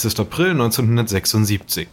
Es 0.00 0.06
ist 0.06 0.18
April 0.18 0.52
1976. 0.52 1.86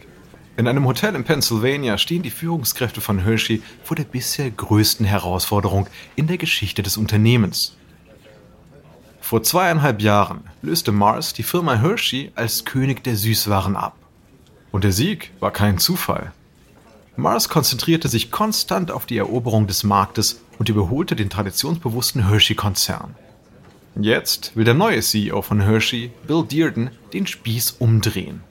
In 0.56 0.66
einem 0.66 0.86
Hotel 0.86 1.14
in 1.14 1.24
Pennsylvania 1.24 1.98
stehen 1.98 2.22
die 2.22 2.30
Führungskräfte 2.30 3.02
von 3.02 3.18
Hershey 3.18 3.60
vor 3.84 3.98
der 3.98 4.04
bisher 4.04 4.50
größten 4.50 5.04
Herausforderung 5.04 5.88
in 6.16 6.26
der 6.26 6.38
Geschichte 6.38 6.82
des 6.82 6.96
Unternehmens. 6.96 7.76
Vor 9.20 9.42
zweieinhalb 9.42 10.00
Jahren 10.00 10.40
löste 10.62 10.90
Mars 10.90 11.34
die 11.34 11.42
Firma 11.42 11.74
Hershey 11.74 12.32
als 12.34 12.64
König 12.64 13.04
der 13.04 13.14
Süßwaren 13.14 13.76
ab. 13.76 13.94
Und 14.72 14.84
der 14.84 14.92
Sieg 14.92 15.30
war 15.38 15.50
kein 15.50 15.76
Zufall. 15.76 16.32
Mars 17.14 17.50
konzentrierte 17.50 18.08
sich 18.08 18.30
konstant 18.30 18.90
auf 18.90 19.04
die 19.04 19.18
Eroberung 19.18 19.66
des 19.66 19.84
Marktes 19.84 20.40
und 20.58 20.70
überholte 20.70 21.14
den 21.14 21.28
traditionsbewussten 21.28 22.26
Hershey-Konzern. 22.26 23.14
Jetzt 24.00 24.54
will 24.54 24.64
der 24.64 24.74
neue 24.74 25.00
CEO 25.00 25.42
von 25.42 25.60
Hershey, 25.60 26.12
Bill 26.28 26.44
Dearden, 26.44 26.90
den 27.12 27.26
Spieß 27.26 27.72
umdrehen. 27.80 28.44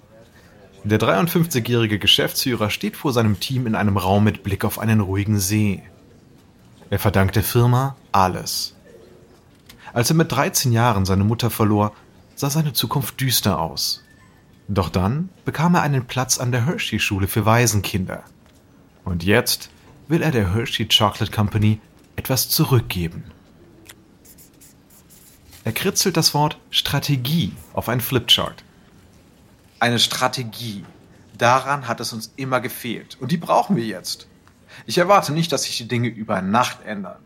Der 0.84 1.00
53-jährige 1.00 2.00
Geschäftsführer 2.00 2.70
steht 2.70 2.98
vor 2.98 3.14
seinem 3.14 3.40
Team 3.40 3.66
in 3.66 3.74
einem 3.74 3.96
Raum 3.96 4.26
mit 4.26 4.44
Blick 4.44 4.66
auf 4.66 4.78
einen 4.78 5.00
ruhigen 5.00 5.40
See. 5.40 5.84
Er 6.90 7.00
verdankt 7.00 7.38
der 7.38 7.44
Firma 7.44 7.96
alles. 8.12 8.76
Als 9.94 10.10
er 10.10 10.18
mit 10.18 10.34
13 10.34 10.74
Jahren 10.74 11.06
seine 11.06 11.24
Mutter 11.24 11.50
verlor, 11.50 11.94
sah 12.36 12.50
seine 12.50 12.74
Zukunft 12.74 13.22
düster 13.22 13.58
aus. 13.58 14.04
Doch 14.68 14.90
dann 14.90 15.30
bekam 15.46 15.76
er 15.76 15.82
einen 15.82 16.08
Platz 16.08 16.40
an 16.40 16.52
der 16.52 16.66
Hershey-Schule 16.66 17.28
für 17.28 17.46
Waisenkinder. 17.46 18.24
Und 19.06 19.24
jetzt 19.24 19.70
will 20.10 20.22
er 20.22 20.32
der 20.32 20.54
Hershey 20.54 20.90
Chocolate 20.90 21.32
Company 21.32 21.80
etwas 22.18 22.50
zurückgeben. 22.50 23.24
Er 25.68 25.74
kritzelt 25.74 26.16
das 26.16 26.34
Wort 26.34 26.58
Strategie 26.70 27.52
auf 27.74 27.90
ein 27.90 28.00
Flipchart. 28.00 28.64
Eine 29.82 30.00
Strategie. 30.00 30.86
Daran 31.38 31.90
hat 31.90 32.00
es 32.00 32.14
uns 32.14 32.32
immer 32.38 32.62
gefehlt. 32.62 33.18
Und 33.20 33.34
die 33.34 33.38
brauchen 33.38 33.76
wir 33.76 33.84
jetzt. 33.84 34.30
Ich 34.86 34.98
erwarte 34.98 35.34
nicht, 35.34 35.52
dass 35.52 35.64
sich 35.64 35.76
die 35.76 35.90
Dinge 35.90 36.08
über 36.08 36.42
Nacht 36.42 36.86
ändern. 36.86 37.20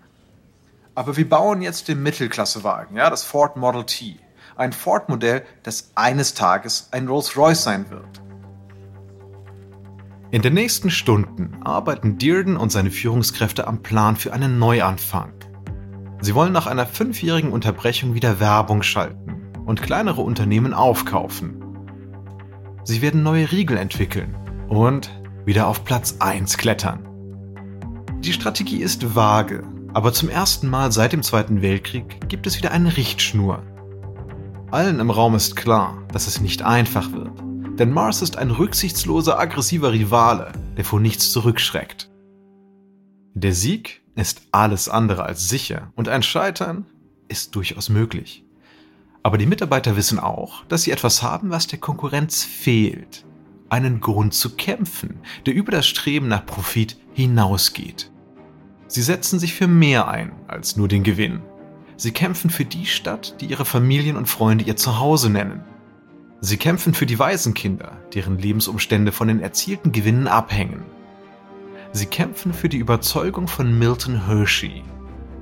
Aber 0.95 1.17
wir 1.17 1.30
bauen 1.30 1.62
jetzt 1.62 1.88
den 1.88 2.02
Mittelklassewagen, 2.02 2.97
ja, 2.97 3.12
das 3.12 3.23
Ford 3.23 3.58
Model 3.58 3.86
T. 3.86 4.17
Ein 4.56 4.73
Ford-Modell, 4.73 5.45
das 5.62 5.92
eines 5.94 6.34
Tages 6.34 6.88
ein 6.89 7.08
Rolls-Royce 7.08 7.62
sein 7.62 7.92
wird. 7.92 8.22
In 10.31 10.42
den 10.42 10.56
nächsten 10.56 10.89
Stunden 10.89 11.62
arbeiten 11.64 12.17
Dearden 12.17 12.58
und 12.58 12.72
seine 12.72 12.89
Führungskräfte 12.89 13.67
am 13.67 13.84
Plan 13.84 14.16
für 14.16 14.34
einen 14.34 14.58
Neuanfang. 14.58 15.31
Sie 16.22 16.36
wollen 16.36 16.53
nach 16.53 16.67
einer 16.67 16.86
fünfjährigen 16.86 17.52
Unterbrechung 17.52 18.14
wieder 18.14 18.39
Werbung 18.39 18.83
schalten 18.83 19.52
und 19.66 19.81
kleinere 19.81 20.22
Unternehmen 20.22 20.73
aufkaufen. 20.73 21.63
Sie 22.83 23.02
werden 23.02 23.23
neue 23.23 23.52
Riegel 23.52 23.78
entwickeln 23.78 24.36
und 24.69 25.09
wieder 25.45 25.67
auf 25.67 25.83
Platz 25.83 26.17
1 26.19 26.58
klettern. 26.58 27.08
Die 28.19 28.33
Strategie 28.33 28.83
ist 28.83 29.16
vage, 29.16 29.63
aber 29.94 30.13
zum 30.13 30.30
ersten 30.30 30.69
Mal 30.69 30.91
seit 30.91 31.11
dem 31.11 31.23
Zweiten 31.23 31.63
Weltkrieg 31.63 32.30
gibt 32.30 32.45
es 32.45 32.56
wieder 32.58 32.72
eine 32.72 32.95
Richtschnur. 32.97 33.63
Allen 34.69 35.00
im 35.00 35.09
Raum 35.09 35.33
ist 35.33 35.56
klar, 35.56 36.03
dass 36.13 36.28
es 36.28 36.39
nicht 36.39 36.61
einfach 36.61 37.11
wird, 37.11 37.33
denn 37.80 37.91
Mars 37.91 38.22
ist 38.22 38.38
ein 38.38 38.52
rücksichtsloser, 38.52 39.39
aggressiver 39.39 39.91
Rivale, 39.91 40.52
der 40.78 40.85
vor 40.85 41.00
nichts 41.00 41.31
zurückschreckt. 41.31 42.10
Der 43.33 43.53
Sieg 43.53 44.01
ist 44.15 44.41
alles 44.51 44.89
andere 44.89 45.23
als 45.23 45.47
sicher 45.47 45.93
und 45.95 46.09
ein 46.09 46.21
Scheitern 46.21 46.85
ist 47.29 47.55
durchaus 47.55 47.88
möglich. 47.88 48.43
Aber 49.23 49.38
die 49.38 49.45
Mitarbeiter 49.45 49.95
wissen 49.95 50.19
auch, 50.19 50.65
dass 50.65 50.83
sie 50.83 50.91
etwas 50.91 51.23
haben, 51.23 51.50
was 51.50 51.67
der 51.67 51.79
Konkurrenz 51.79 52.44
fehlt. 52.44 53.25
Einen 53.69 54.01
Grund 54.01 54.33
zu 54.33 54.56
kämpfen, 54.57 55.22
der 55.45 55.53
über 55.53 55.72
das 55.72 55.88
Streben 55.88 56.28
nach 56.28 56.45
Profit 56.45 56.97
hinausgeht. 57.13 58.11
Sie 58.88 59.01
setzen 59.01 59.39
sich 59.39 59.53
für 59.53 59.67
mehr 59.67 60.09
ein 60.09 60.33
als 60.47 60.75
nur 60.75 60.89
den 60.89 61.03
Gewinn. 61.03 61.41
Sie 61.95 62.11
kämpfen 62.11 62.50
für 62.50 62.66
die 62.66 62.85
Stadt, 62.85 63.39
die 63.39 63.45
ihre 63.45 63.63
Familien 63.63 64.17
und 64.17 64.27
Freunde 64.27 64.66
ihr 64.66 64.75
Zuhause 64.75 65.29
nennen. 65.29 65.63
Sie 66.41 66.57
kämpfen 66.57 66.94
für 66.94 67.06
die 67.06 67.19
Waisenkinder, 67.19 67.97
deren 68.13 68.38
Lebensumstände 68.38 69.13
von 69.13 69.29
den 69.29 69.39
erzielten 69.39 69.94
Gewinnen 69.94 70.27
abhängen. 70.27 70.83
Sie 71.94 72.06
kämpfen 72.06 72.53
für 72.53 72.69
die 72.69 72.78
Überzeugung 72.78 73.47
von 73.47 73.78
Milton 73.78 74.25
Hershey, 74.25 74.81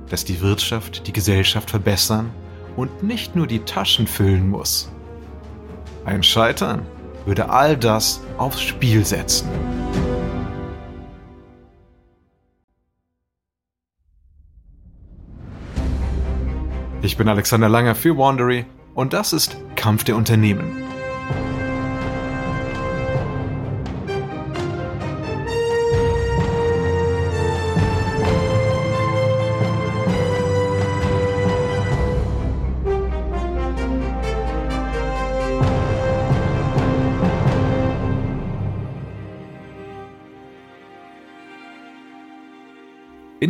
dass 0.08 0.24
die 0.24 0.40
Wirtschaft 0.40 1.06
die 1.06 1.12
Gesellschaft 1.12 1.70
verbessern 1.70 2.30
und 2.76 3.04
nicht 3.04 3.36
nur 3.36 3.46
die 3.46 3.60
Taschen 3.60 4.08
füllen 4.08 4.48
muss. 4.48 4.90
Ein 6.04 6.24
Scheitern 6.24 6.84
würde 7.24 7.50
all 7.50 7.76
das 7.76 8.20
aufs 8.36 8.62
Spiel 8.62 9.04
setzen. 9.04 9.48
Ich 17.02 17.16
bin 17.16 17.28
Alexander 17.28 17.68
Langer 17.68 17.94
für 17.94 18.16
Wandery 18.18 18.66
und 18.94 19.12
das 19.12 19.32
ist 19.32 19.56
Kampf 19.76 20.02
der 20.02 20.16
Unternehmen. 20.16 20.89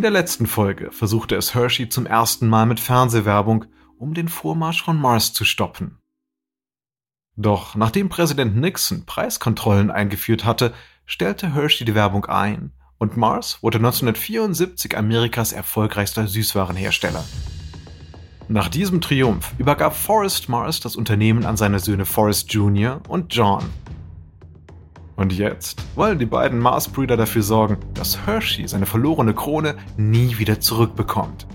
In 0.01 0.03
der 0.03 0.13
letzten 0.13 0.47
Folge 0.47 0.93
versuchte 0.93 1.37
es 1.37 1.55
Hershey 1.55 1.91
zum 1.91 2.07
ersten 2.07 2.49
Mal 2.49 2.65
mit 2.65 2.81
Fernsehwerbung, 2.81 3.67
um 3.99 4.15
den 4.15 4.29
Vormarsch 4.29 4.83
von 4.83 4.99
Mars 4.99 5.35
zu 5.35 5.45
stoppen. 5.45 5.99
Doch 7.37 7.75
nachdem 7.75 8.09
Präsident 8.09 8.57
Nixon 8.57 9.05
Preiskontrollen 9.05 9.91
eingeführt 9.91 10.47
hatte, 10.47 10.73
stellte 11.05 11.53
Hershey 11.53 11.85
die 11.85 11.95
Werbung 11.95 12.25
ein 12.25 12.73
und 12.97 13.19
Mars 13.19 13.63
wurde 13.63 13.77
1974 13.77 14.97
Amerikas 14.97 15.53
erfolgreichster 15.53 16.27
Süßwarenhersteller. 16.27 17.23
Nach 18.49 18.69
diesem 18.69 19.03
Triumph 19.03 19.53
übergab 19.59 19.95
Forrest 19.95 20.49
Mars 20.49 20.81
das 20.81 20.97
Unternehmen 20.97 21.45
an 21.45 21.59
seine 21.59 21.79
Söhne 21.79 22.07
Forrest 22.07 22.51
Jr. 22.55 23.03
und 23.07 23.35
John 23.35 23.69
und 25.21 25.35
jetzt 25.35 25.85
wollen 25.97 26.19
die 26.19 26.25
beiden 26.25 26.59
Mars-Brüder 26.59 27.15
dafür 27.15 27.43
sorgen, 27.43 27.77
dass 27.93 28.27
Hershey 28.27 28.67
seine 28.67 28.87
verlorene 28.87 29.35
Krone 29.35 29.77
nie 29.99 30.39
wieder 30.39 30.61
zurückbekommt. 30.61 31.47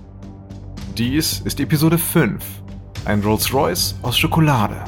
Dies 0.95 1.39
ist 1.39 1.59
Episode 1.59 1.97
5, 1.97 2.45
ein 3.05 3.23
Rolls-Royce 3.23 3.95
aus 4.03 4.19
Schokolade. 4.19 4.83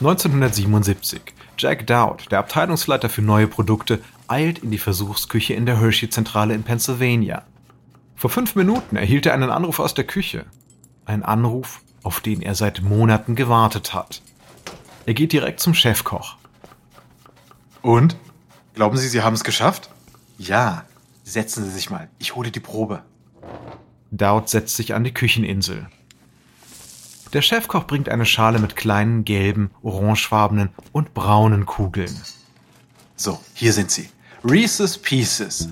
1977. 0.00 1.20
Jack 1.58 1.86
Dowd, 1.86 2.24
der 2.30 2.38
Abteilungsleiter 2.38 3.10
für 3.10 3.20
neue 3.20 3.46
Produkte, 3.46 4.00
eilt 4.26 4.60
in 4.60 4.70
die 4.70 4.78
Versuchsküche 4.78 5.52
in 5.52 5.66
der 5.66 5.78
Hershey-Zentrale 5.78 6.54
in 6.54 6.62
Pennsylvania. 6.62 7.42
Vor 8.16 8.30
fünf 8.30 8.56
Minuten 8.56 8.96
erhielt 8.96 9.26
er 9.26 9.34
einen 9.34 9.50
Anruf 9.50 9.80
aus 9.80 9.92
der 9.92 10.04
Küche. 10.04 10.46
Ein 11.04 11.22
Anruf 11.22 11.83
auf 12.04 12.20
den 12.20 12.40
er 12.42 12.54
seit 12.54 12.82
Monaten 12.82 13.34
gewartet 13.34 13.92
hat. 13.92 14.22
Er 15.06 15.14
geht 15.14 15.32
direkt 15.32 15.58
zum 15.58 15.74
Chefkoch. 15.74 16.36
Und? 17.82 18.16
Glauben 18.74 18.96
Sie, 18.96 19.08
Sie 19.08 19.22
haben 19.22 19.34
es 19.34 19.44
geschafft? 19.44 19.90
Ja. 20.38 20.84
Setzen 21.24 21.64
Sie 21.64 21.70
sich 21.70 21.90
mal. 21.90 22.08
Ich 22.18 22.34
hole 22.34 22.50
die 22.50 22.60
Probe. 22.60 23.02
Dowd 24.10 24.48
setzt 24.48 24.76
sich 24.76 24.94
an 24.94 25.04
die 25.04 25.12
Kücheninsel. 25.14 25.88
Der 27.32 27.42
Chefkoch 27.42 27.86
bringt 27.86 28.08
eine 28.08 28.26
Schale 28.26 28.60
mit 28.60 28.76
kleinen 28.76 29.24
gelben, 29.24 29.70
orangefarbenen 29.82 30.68
und 30.92 31.14
braunen 31.14 31.66
Kugeln. 31.66 32.14
So, 33.16 33.40
hier 33.54 33.72
sind 33.72 33.90
sie. 33.90 34.08
Reese's 34.44 34.98
Pieces. 34.98 35.68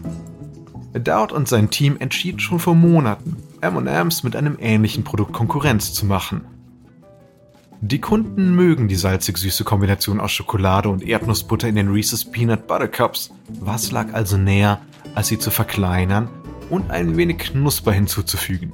Dowd 0.93 1.33
und 1.33 1.49
sein 1.49 1.71
Team 1.71 1.97
entschieden 1.99 2.41
schon 2.41 2.59
vor 2.59 2.75
Monaten, 2.75 3.37
M&M's 3.62 4.25
mit 4.25 4.35
einem 4.35 4.56
ähnlichen 4.61 5.05
Produkt 5.05 5.32
Konkurrenz 5.32 5.94
zu 5.94 6.05
machen. 6.05 6.44
Die 7.81 8.00
Kunden 8.00 8.56
mögen 8.56 8.88
die 8.88 8.97
salzig-süße 8.97 9.62
Kombination 9.62 10.20
aus 10.20 10.32
Schokolade 10.32 10.88
und 10.88 11.03
Erdnussbutter 11.03 11.69
in 11.69 11.76
den 11.76 11.88
Reese's 11.88 12.25
Peanut 12.25 12.67
Butter 12.67 12.88
Cups. 12.88 13.31
Was 13.61 13.93
lag 13.93 14.14
also 14.14 14.37
näher, 14.37 14.81
als 15.14 15.29
sie 15.29 15.38
zu 15.38 15.53
verkleinern 15.53 16.29
und 16.70 16.91
ein 16.91 17.17
wenig 17.17 17.38
Knusper 17.38 17.93
hinzuzufügen? 17.93 18.73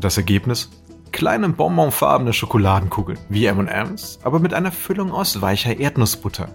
Das 0.00 0.18
Ergebnis? 0.18 0.68
Kleine 1.10 1.48
bonbonfarbene 1.48 2.34
Schokoladenkugeln, 2.34 3.18
wie 3.30 3.46
M&M's, 3.46 4.18
aber 4.22 4.38
mit 4.38 4.52
einer 4.52 4.70
Füllung 4.70 5.12
aus 5.12 5.40
weicher 5.40 5.78
Erdnussbutter. 5.78 6.54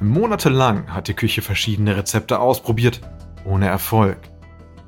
Monatelang 0.00 0.94
hat 0.94 1.08
die 1.08 1.14
Küche 1.14 1.42
verschiedene 1.42 1.96
Rezepte 1.96 2.38
ausprobiert, 2.38 3.00
ohne 3.44 3.66
Erfolg. 3.66 4.29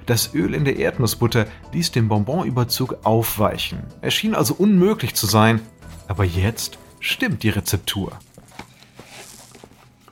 Das 0.06 0.34
Öl 0.34 0.54
in 0.54 0.64
der 0.64 0.76
Erdnussbutter 0.76 1.46
ließ 1.72 1.92
den 1.92 2.08
Bonbonüberzug 2.08 2.98
aufweichen. 3.04 3.84
Er 4.00 4.10
schien 4.10 4.34
also 4.34 4.54
unmöglich 4.54 5.14
zu 5.14 5.26
sein, 5.26 5.60
aber 6.08 6.24
jetzt 6.24 6.78
stimmt 7.00 7.42
die 7.42 7.50
Rezeptur. 7.50 8.18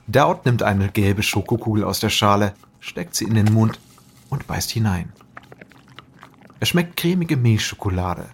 Dowd 0.07 0.41
nimmt 0.45 0.63
eine 0.63 0.89
gelbe 0.89 1.23
Schokokugel 1.23 1.83
aus 1.83 1.99
der 1.99 2.09
Schale, 2.09 2.53
steckt 2.79 3.15
sie 3.15 3.25
in 3.25 3.35
den 3.35 3.53
Mund 3.53 3.79
und 4.29 4.47
beißt 4.47 4.71
hinein. 4.71 5.11
Es 6.59 6.69
schmeckt 6.69 6.97
cremige 6.97 7.37
Milchschokolade. 7.37 8.29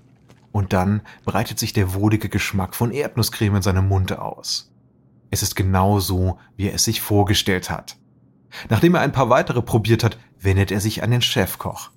Und 0.51 0.73
dann 0.73 1.01
breitet 1.23 1.59
sich 1.59 1.71
der 1.73 1.93
wohlige 1.93 2.29
Geschmack 2.29 2.75
von 2.75 2.91
Erdnusscreme 2.91 3.57
in 3.57 3.61
seinem 3.61 3.87
Mund 3.87 4.17
aus. 4.17 4.71
Es 5.29 5.43
ist 5.43 5.55
genau 5.55 5.99
so, 5.99 6.39
wie 6.55 6.67
er 6.67 6.73
es 6.73 6.83
sich 6.83 7.01
vorgestellt 7.01 7.69
hat. 7.69 7.97
Nachdem 8.69 8.95
er 8.95 9.01
ein 9.01 9.11
paar 9.11 9.29
weitere 9.29 9.61
probiert 9.61 10.03
hat, 10.03 10.17
wendet 10.39 10.71
er 10.71 10.79
sich 10.79 11.03
an 11.03 11.11
den 11.11 11.21
Chefkoch. 11.21 11.91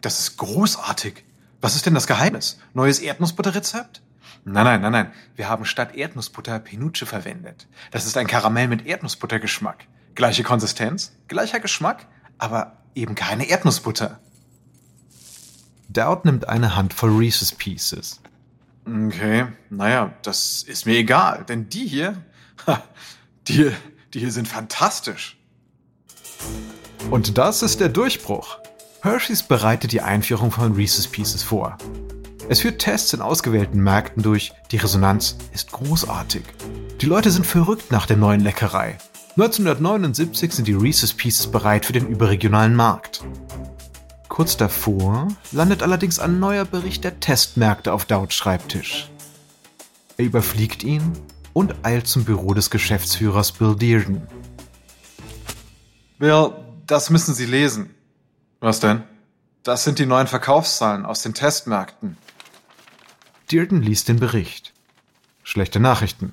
Das 0.00 0.20
ist 0.20 0.36
großartig. 0.36 1.24
Was 1.60 1.76
ist 1.76 1.86
denn 1.86 1.94
das 1.94 2.06
Geheimnis? 2.06 2.58
Neues 2.72 3.00
Erdnussbutterrezept? 3.00 4.02
Nein, 4.44 4.64
nein, 4.64 4.80
nein, 4.80 4.92
nein. 4.92 5.12
Wir 5.36 5.48
haben 5.48 5.64
statt 5.64 5.94
Erdnussbutter 5.94 6.58
Penuche 6.58 7.04
verwendet. 7.04 7.68
Das 7.90 8.06
ist 8.06 8.16
ein 8.16 8.26
Karamell 8.26 8.68
mit 8.68 8.86
Erdnussbuttergeschmack. 8.86 9.84
Gleiche 10.14 10.42
Konsistenz, 10.42 11.12
gleicher 11.28 11.60
Geschmack, 11.60 12.06
aber 12.38 12.78
eben 12.94 13.14
keine 13.14 13.48
Erdnussbutter. 13.48 14.18
Dowd 15.88 16.24
nimmt 16.24 16.48
eine 16.48 16.76
Handvoll 16.76 17.16
Reese's 17.16 17.52
Pieces. 17.52 18.20
Okay, 18.86 19.46
naja, 19.68 20.14
das 20.22 20.62
ist 20.62 20.86
mir 20.86 20.96
egal, 20.96 21.44
denn 21.48 21.68
die 21.68 21.86
hier, 21.86 22.24
die, 23.48 23.72
die 24.12 24.20
hier 24.20 24.32
sind 24.32 24.48
fantastisch. 24.48 25.38
Und 27.10 27.38
das 27.38 27.62
ist 27.62 27.80
der 27.80 27.88
Durchbruch. 27.88 28.58
Hershey's 29.02 29.42
bereitet 29.42 29.92
die 29.92 30.02
Einführung 30.02 30.50
von 30.50 30.74
Reese's 30.74 31.06
Pieces 31.06 31.42
vor. 31.42 31.78
Es 32.48 32.60
führt 32.60 32.80
Tests 32.80 33.12
in 33.12 33.20
ausgewählten 33.20 33.80
Märkten 33.80 34.22
durch, 34.22 34.52
die 34.72 34.76
Resonanz 34.76 35.36
ist 35.52 35.70
großartig. 35.72 36.42
Die 37.00 37.06
Leute 37.06 37.30
sind 37.30 37.46
verrückt 37.46 37.92
nach 37.92 38.06
der 38.06 38.16
neuen 38.16 38.40
Leckerei. 38.40 38.98
1979 39.36 40.52
sind 40.52 40.68
die 40.68 40.74
Reese's 40.74 41.14
Pieces 41.14 41.46
bereit 41.46 41.86
für 41.86 41.92
den 41.92 42.08
überregionalen 42.08 42.74
Markt. 42.74 43.22
Kurz 44.28 44.56
davor 44.56 45.28
landet 45.52 45.82
allerdings 45.82 46.18
ein 46.18 46.40
neuer 46.40 46.64
Bericht 46.64 47.04
der 47.04 47.20
Testmärkte 47.20 47.92
auf 47.92 48.04
Dowds 48.04 48.34
Schreibtisch. 48.34 49.08
Er 50.16 50.24
überfliegt 50.24 50.82
ihn 50.82 51.12
und 51.52 51.74
eilt 51.84 52.06
zum 52.06 52.24
Büro 52.24 52.54
des 52.54 52.70
Geschäftsführers 52.70 53.52
Bill 53.52 53.74
Dearden. 53.76 54.26
Bill, 56.18 56.52
das 56.86 57.10
müssen 57.10 57.34
Sie 57.34 57.46
lesen. 57.46 57.94
Was 58.60 58.80
denn? 58.80 59.02
Das 59.62 59.84
sind 59.84 59.98
die 59.98 60.06
neuen 60.06 60.26
Verkaufszahlen 60.26 61.04
aus 61.04 61.22
den 61.22 61.34
Testmärkten. 61.34 62.16
Dearden 63.50 63.82
liest 63.82 64.08
den 64.08 64.18
Bericht. 64.20 64.72
Schlechte 65.42 65.80
Nachrichten. 65.80 66.32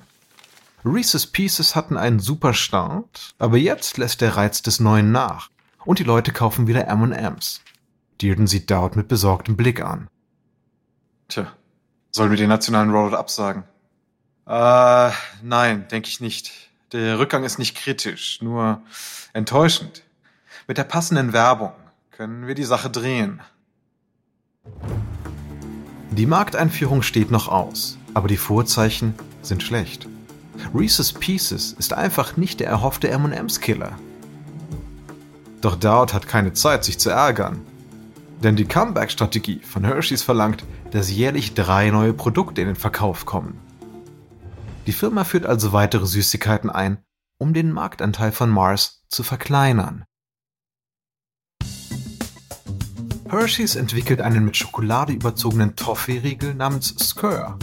Reese's 0.84 1.26
Pieces 1.26 1.74
hatten 1.74 1.96
einen 1.96 2.20
super 2.20 2.54
Start, 2.54 3.34
aber 3.38 3.56
jetzt 3.56 3.98
lässt 3.98 4.20
der 4.20 4.36
Reiz 4.36 4.62
des 4.62 4.78
Neuen 4.78 5.10
nach 5.10 5.50
und 5.84 5.98
die 5.98 6.04
Leute 6.04 6.32
kaufen 6.32 6.66
wieder 6.66 6.86
M&M's. 6.86 7.62
Dearden 8.22 8.46
sieht 8.46 8.70
Dowd 8.70 8.96
mit 8.96 9.08
besorgtem 9.08 9.56
Blick 9.56 9.80
an. 9.82 10.08
Tja, 11.28 11.52
sollen 12.10 12.30
wir 12.30 12.36
den 12.36 12.48
nationalen 12.48 12.90
Rollout 12.90 13.16
absagen? 13.16 13.64
Äh, 14.48 15.10
nein, 15.42 15.86
denke 15.90 16.08
ich 16.08 16.20
nicht. 16.20 16.52
Der 16.92 17.18
Rückgang 17.18 17.44
ist 17.44 17.58
nicht 17.58 17.76
kritisch, 17.76 18.40
nur 18.40 18.80
enttäuschend. 19.34 20.02
Mit 20.66 20.78
der 20.78 20.84
passenden 20.84 21.34
Werbung 21.34 21.72
können 22.10 22.46
wir 22.46 22.54
die 22.54 22.64
Sache 22.64 22.88
drehen. 22.88 23.42
Die 26.10 26.24
Markteinführung 26.24 27.02
steht 27.02 27.30
noch 27.30 27.48
aus, 27.48 27.98
aber 28.14 28.26
die 28.26 28.38
Vorzeichen 28.38 29.14
sind 29.42 29.62
schlecht. 29.62 30.08
Reese's 30.74 31.12
Pieces 31.12 31.74
ist 31.78 31.92
einfach 31.92 32.38
nicht 32.38 32.60
der 32.60 32.68
erhoffte 32.68 33.10
M&M's-Killer. 33.10 33.98
Doch 35.60 35.76
Dowd 35.76 36.14
hat 36.14 36.26
keine 36.26 36.54
Zeit, 36.54 36.84
sich 36.84 36.98
zu 36.98 37.10
ärgern. 37.10 37.60
Denn 38.42 38.56
die 38.56 38.64
Comeback-Strategie 38.64 39.60
von 39.60 39.84
Hershey's 39.84 40.22
verlangt, 40.22 40.64
dass 40.90 41.10
jährlich 41.10 41.52
drei 41.52 41.90
neue 41.90 42.14
Produkte 42.14 42.62
in 42.62 42.68
den 42.68 42.76
Verkauf 42.76 43.26
kommen. 43.26 43.60
Die 44.88 44.94
Firma 44.94 45.24
führt 45.24 45.44
also 45.44 45.74
weitere 45.74 46.06
Süßigkeiten 46.06 46.70
ein, 46.70 47.04
um 47.36 47.52
den 47.52 47.72
Marktanteil 47.72 48.32
von 48.32 48.48
Mars 48.48 49.04
zu 49.10 49.22
verkleinern. 49.22 50.06
Hershey's 53.28 53.76
entwickelt 53.76 54.22
einen 54.22 54.46
mit 54.46 54.56
Schokolade 54.56 55.12
überzogenen 55.12 55.76
Toffee-Riegel 55.76 56.54
namens 56.54 56.94
Skr. 56.98 57.58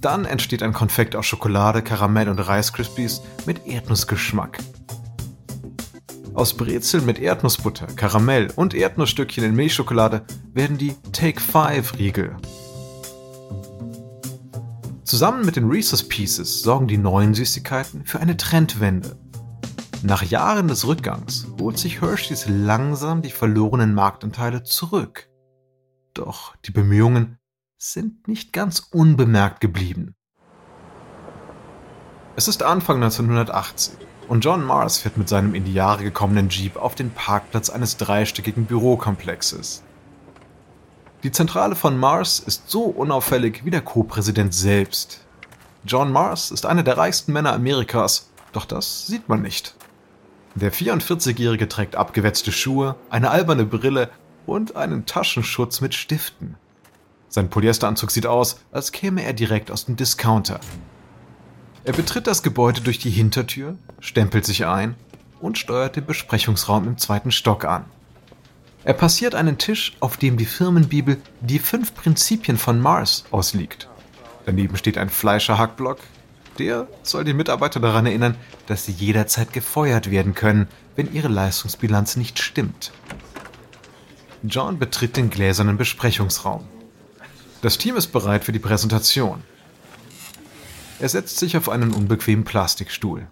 Dann 0.00 0.24
entsteht 0.24 0.62
ein 0.62 0.72
Konfekt 0.72 1.16
aus 1.16 1.26
Schokolade, 1.26 1.82
Karamell 1.82 2.28
und 2.28 2.38
Rice 2.38 2.72
Krispies 2.72 3.22
mit 3.44 3.66
Erdnussgeschmack. 3.66 4.60
Aus 6.34 6.56
Brezeln 6.56 7.06
mit 7.06 7.18
Erdnussbutter, 7.18 7.88
Karamell 7.96 8.52
und 8.54 8.72
Erdnussstückchen 8.72 9.42
in 9.42 9.56
Milchschokolade 9.56 10.24
werden 10.54 10.78
die 10.78 10.94
Take 11.10 11.40
5 11.40 11.98
Riegel. 11.98 12.36
Zusammen 15.06 15.46
mit 15.46 15.54
den 15.54 15.70
Reese's 15.70 16.08
Pieces 16.08 16.62
sorgen 16.62 16.88
die 16.88 16.98
neuen 16.98 17.32
Süßigkeiten 17.32 18.04
für 18.04 18.18
eine 18.18 18.36
Trendwende. 18.36 19.16
Nach 20.02 20.24
Jahren 20.24 20.66
des 20.66 20.84
Rückgangs 20.84 21.46
holt 21.60 21.78
sich 21.78 22.00
Hershey's 22.00 22.46
langsam 22.48 23.22
die 23.22 23.30
verlorenen 23.30 23.94
Marktanteile 23.94 24.64
zurück. 24.64 25.28
Doch 26.12 26.56
die 26.64 26.72
Bemühungen 26.72 27.38
sind 27.78 28.26
nicht 28.26 28.52
ganz 28.52 28.88
unbemerkt 28.90 29.60
geblieben. 29.60 30.16
Es 32.34 32.48
ist 32.48 32.64
Anfang 32.64 32.96
1980 32.96 33.94
und 34.26 34.44
John 34.44 34.64
Mars 34.64 34.98
fährt 34.98 35.18
mit 35.18 35.28
seinem 35.28 35.54
in 35.54 35.64
die 35.64 35.72
Jahre 35.72 36.02
gekommenen 36.02 36.48
Jeep 36.48 36.74
auf 36.74 36.96
den 36.96 37.12
Parkplatz 37.12 37.70
eines 37.70 37.96
dreistöckigen 37.96 38.66
Bürokomplexes. 38.66 39.84
Die 41.26 41.32
Zentrale 41.32 41.74
von 41.74 41.98
Mars 41.98 42.38
ist 42.38 42.70
so 42.70 42.84
unauffällig 42.84 43.64
wie 43.64 43.72
der 43.72 43.80
Co-Präsident 43.80 44.54
selbst. 44.54 45.22
John 45.84 46.12
Mars 46.12 46.52
ist 46.52 46.66
einer 46.66 46.84
der 46.84 46.98
reichsten 46.98 47.32
Männer 47.32 47.52
Amerikas, 47.52 48.30
doch 48.52 48.64
das 48.64 49.08
sieht 49.08 49.28
man 49.28 49.42
nicht. 49.42 49.74
Der 50.54 50.72
44-Jährige 50.72 51.66
trägt 51.66 51.96
abgewetzte 51.96 52.52
Schuhe, 52.52 52.94
eine 53.10 53.32
alberne 53.32 53.64
Brille 53.64 54.10
und 54.46 54.76
einen 54.76 55.04
Taschenschutz 55.04 55.80
mit 55.80 55.94
Stiften. 55.94 56.54
Sein 57.28 57.50
Polyesteranzug 57.50 58.12
sieht 58.12 58.26
aus, 58.26 58.60
als 58.70 58.92
käme 58.92 59.24
er 59.24 59.32
direkt 59.32 59.72
aus 59.72 59.86
dem 59.86 59.96
Discounter. 59.96 60.60
Er 61.82 61.92
betritt 61.92 62.28
das 62.28 62.44
Gebäude 62.44 62.82
durch 62.82 63.00
die 63.00 63.10
Hintertür, 63.10 63.76
stempelt 63.98 64.44
sich 64.44 64.64
ein 64.64 64.94
und 65.40 65.58
steuert 65.58 65.96
den 65.96 66.06
Besprechungsraum 66.06 66.86
im 66.86 66.98
zweiten 66.98 67.32
Stock 67.32 67.64
an. 67.64 67.84
Er 68.86 68.94
passiert 68.94 69.34
einen 69.34 69.58
Tisch, 69.58 69.96
auf 69.98 70.16
dem 70.16 70.36
die 70.36 70.46
Firmenbibel 70.46 71.20
Die 71.40 71.58
fünf 71.58 71.92
Prinzipien 71.92 72.56
von 72.56 72.80
Mars 72.80 73.24
ausliegt. 73.32 73.88
Daneben 74.44 74.76
steht 74.76 74.96
ein 74.96 75.10
Fleischerhackblock. 75.10 75.98
Der 76.60 76.86
soll 77.02 77.24
die 77.24 77.34
Mitarbeiter 77.34 77.80
daran 77.80 78.06
erinnern, 78.06 78.36
dass 78.68 78.86
sie 78.86 78.92
jederzeit 78.92 79.52
gefeuert 79.52 80.12
werden 80.12 80.34
können, 80.34 80.68
wenn 80.94 81.12
ihre 81.12 81.26
Leistungsbilanz 81.26 82.14
nicht 82.14 82.38
stimmt. 82.38 82.92
John 84.44 84.78
betritt 84.78 85.16
den 85.16 85.30
gläsernen 85.30 85.76
Besprechungsraum. 85.76 86.64
Das 87.62 87.78
Team 87.78 87.96
ist 87.96 88.12
bereit 88.12 88.44
für 88.44 88.52
die 88.52 88.60
Präsentation. 88.60 89.42
Er 91.00 91.08
setzt 91.08 91.40
sich 91.40 91.56
auf 91.56 91.68
einen 91.68 91.92
unbequemen 91.92 92.44
Plastikstuhl. 92.44 93.26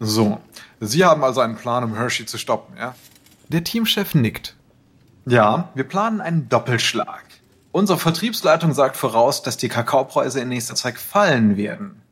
So, 0.00 0.40
Sie 0.80 1.04
haben 1.04 1.22
also 1.22 1.42
einen 1.42 1.56
Plan, 1.56 1.84
um 1.84 1.94
Hershey 1.94 2.24
zu 2.24 2.38
stoppen, 2.38 2.78
ja? 2.78 2.94
Der 3.48 3.62
Teamchef 3.62 4.14
nickt. 4.14 4.56
Ja, 5.24 5.70
wir 5.74 5.84
planen 5.84 6.20
einen 6.20 6.48
Doppelschlag. 6.48 7.22
Unsere 7.70 7.98
Vertriebsleitung 7.98 8.74
sagt 8.74 8.96
voraus, 8.96 9.42
dass 9.42 9.56
die 9.56 9.68
Kakaopreise 9.68 10.40
in 10.40 10.48
nächster 10.48 10.74
Zeit 10.74 10.98
fallen 10.98 11.56
werden. 11.56 12.02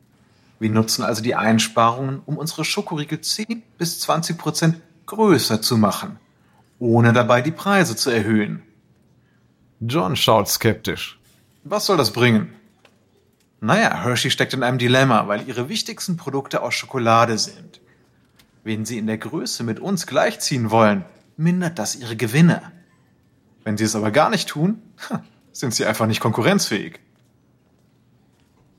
Wir 0.59 0.69
nutzen 0.69 1.03
also 1.03 1.21
die 1.21 1.35
Einsparungen, 1.35 2.21
um 2.25 2.37
unsere 2.37 2.63
Schokoriegel 2.63 3.19
10 3.19 3.63
bis 3.77 3.99
20 3.99 4.37
Prozent 4.37 4.81
größer 5.07 5.61
zu 5.61 5.77
machen, 5.77 6.19
ohne 6.79 7.11
dabei 7.11 7.41
die 7.41 7.51
Preise 7.51 7.97
zu 7.97 8.09
erhöhen. 8.09 8.61
John 9.81 10.15
schaut 10.15 10.47
skeptisch. 10.47 11.19
Was 11.65 11.85
soll 11.85 11.97
das 11.97 12.13
bringen? 12.13 12.53
Naja, 13.59 14.03
Hershey 14.03 14.31
steckt 14.31 14.53
in 14.53 14.63
einem 14.63 14.77
Dilemma, 14.77 15.27
weil 15.27 15.47
ihre 15.47 15.67
wichtigsten 15.67 16.15
Produkte 16.15 16.61
aus 16.61 16.75
Schokolade 16.75 17.37
sind. 17.37 17.81
Wenn 18.63 18.85
sie 18.85 18.97
in 18.97 19.07
der 19.07 19.17
Größe 19.17 19.63
mit 19.63 19.79
uns 19.79 20.07
gleichziehen 20.07 20.71
wollen, 20.71 21.03
mindert 21.37 21.79
das 21.79 21.95
ihre 21.95 22.15
Gewinne. 22.15 22.71
Wenn 23.63 23.77
sie 23.77 23.83
es 23.83 23.95
aber 23.95 24.11
gar 24.11 24.29
nicht 24.29 24.47
tun, 24.49 24.81
sind 25.51 25.73
sie 25.73 25.85
einfach 25.85 26.07
nicht 26.07 26.19
konkurrenzfähig. 26.19 26.99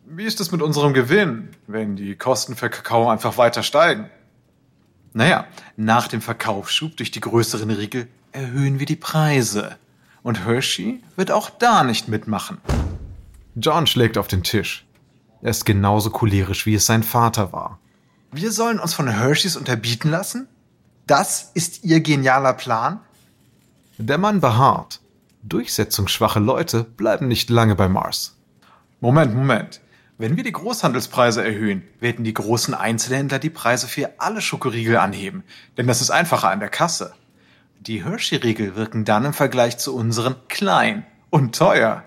Wie 0.04 0.24
ist 0.24 0.40
es 0.40 0.52
mit 0.52 0.62
unserem 0.62 0.94
Gewinn, 0.94 1.48
wenn 1.66 1.96
die 1.96 2.14
Kosten 2.14 2.54
für 2.54 2.70
Kakao 2.70 3.08
einfach 3.08 3.38
weiter 3.38 3.62
steigen? 3.62 4.08
Naja, 5.12 5.46
nach 5.76 6.08
dem 6.08 6.20
Verkaufsschub 6.20 6.96
durch 6.96 7.10
die 7.10 7.20
größeren 7.20 7.70
Riegel 7.70 8.06
erhöhen 8.32 8.78
wir 8.78 8.86
die 8.86 8.96
Preise. 8.96 9.76
Und 10.22 10.46
Hershey 10.46 11.02
wird 11.16 11.30
auch 11.30 11.50
da 11.50 11.82
nicht 11.82 12.08
mitmachen. 12.08 12.58
John 13.54 13.86
schlägt 13.86 14.18
auf 14.18 14.28
den 14.28 14.42
Tisch. 14.42 14.86
Er 15.42 15.50
ist 15.50 15.64
genauso 15.64 16.10
cholerisch, 16.10 16.66
wie 16.66 16.74
es 16.74 16.86
sein 16.86 17.02
Vater 17.02 17.52
war. 17.52 17.78
Wir 18.30 18.52
sollen 18.52 18.78
uns 18.78 18.94
von 18.94 19.08
Hersheys 19.08 19.56
unterbieten 19.56 20.10
lassen? 20.10 20.48
Das 21.06 21.52
ist 21.54 21.84
Ihr 21.84 22.00
genialer 22.00 22.52
Plan? 22.52 23.00
Der 23.98 24.18
Mann 24.18 24.40
beharrt. 24.40 25.00
Durchsetzungsschwache 25.44 26.40
Leute 26.40 26.82
bleiben 26.82 27.28
nicht 27.28 27.48
lange 27.48 27.76
bei 27.76 27.88
Mars. 27.88 28.36
Moment, 29.00 29.34
Moment. 29.34 29.80
Wenn 30.18 30.36
wir 30.36 30.42
die 30.42 30.52
Großhandelspreise 30.52 31.44
erhöhen, 31.44 31.82
werden 32.00 32.24
die 32.24 32.34
großen 32.34 32.74
Einzelhändler 32.74 33.38
die 33.38 33.50
Preise 33.50 33.86
für 33.86 34.18
alle 34.18 34.40
Schokoriegel 34.40 34.96
anheben, 34.96 35.44
denn 35.76 35.86
das 35.86 36.00
ist 36.00 36.10
einfacher 36.10 36.50
an 36.50 36.58
der 36.58 36.70
Kasse. 36.70 37.14
Die 37.80 38.02
Hershey-Riegel 38.02 38.74
wirken 38.74 39.04
dann 39.04 39.26
im 39.26 39.32
Vergleich 39.32 39.78
zu 39.78 39.94
unseren 39.94 40.34
klein 40.48 41.06
und 41.30 41.54
teuer. 41.54 42.02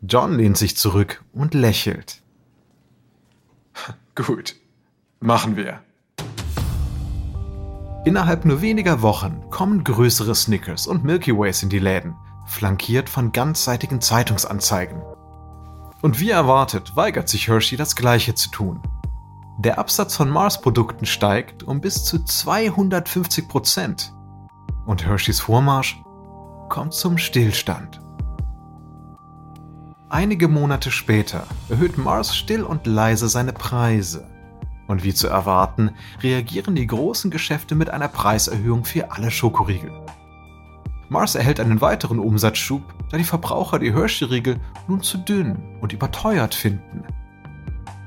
John 0.00 0.38
lehnt 0.38 0.56
sich 0.56 0.76
zurück 0.76 1.22
und 1.32 1.52
lächelt. 1.52 2.22
Gut, 4.14 4.54
machen 5.20 5.56
wir. 5.56 5.80
Innerhalb 8.08 8.46
nur 8.46 8.62
weniger 8.62 9.02
Wochen 9.02 9.50
kommen 9.50 9.84
größere 9.84 10.34
Snickers 10.34 10.86
und 10.86 11.04
Milky 11.04 11.36
Ways 11.36 11.62
in 11.62 11.68
die 11.68 11.78
Läden, 11.78 12.16
flankiert 12.46 13.10
von 13.10 13.32
ganzseitigen 13.32 14.00
Zeitungsanzeigen. 14.00 15.02
Und 16.00 16.18
wie 16.18 16.30
erwartet, 16.30 16.96
weigert 16.96 17.28
sich 17.28 17.48
Hershey 17.48 17.76
das 17.76 17.96
Gleiche 17.96 18.34
zu 18.34 18.50
tun. 18.50 18.80
Der 19.58 19.78
Absatz 19.78 20.16
von 20.16 20.30
Mars-Produkten 20.30 21.04
steigt 21.04 21.64
um 21.64 21.82
bis 21.82 22.02
zu 22.06 22.24
250 22.24 23.46
Prozent. 23.46 24.14
Und 24.86 25.04
Hersheys 25.04 25.40
Vormarsch 25.40 26.02
kommt 26.70 26.94
zum 26.94 27.18
Stillstand. 27.18 28.00
Einige 30.08 30.48
Monate 30.48 30.90
später 30.90 31.46
erhöht 31.68 31.98
Mars 31.98 32.34
still 32.34 32.62
und 32.62 32.86
leise 32.86 33.28
seine 33.28 33.52
Preise. 33.52 34.26
Und 34.88 35.04
wie 35.04 35.14
zu 35.14 35.28
erwarten, 35.28 35.90
reagieren 36.22 36.74
die 36.74 36.86
großen 36.86 37.30
Geschäfte 37.30 37.76
mit 37.76 37.90
einer 37.90 38.08
Preiserhöhung 38.08 38.84
für 38.84 39.12
alle 39.12 39.30
Schokoriegel. 39.30 39.92
Mars 41.10 41.34
erhält 41.34 41.60
einen 41.60 41.80
weiteren 41.80 42.18
Umsatzschub, 42.18 42.82
da 43.10 43.16
die 43.16 43.24
Verbraucher 43.24 43.78
die 43.78 43.94
Hershey-Riegel 43.94 44.58
nun 44.88 45.02
zu 45.02 45.18
dünn 45.18 45.78
und 45.80 45.92
überteuert 45.92 46.54
finden. 46.54 47.04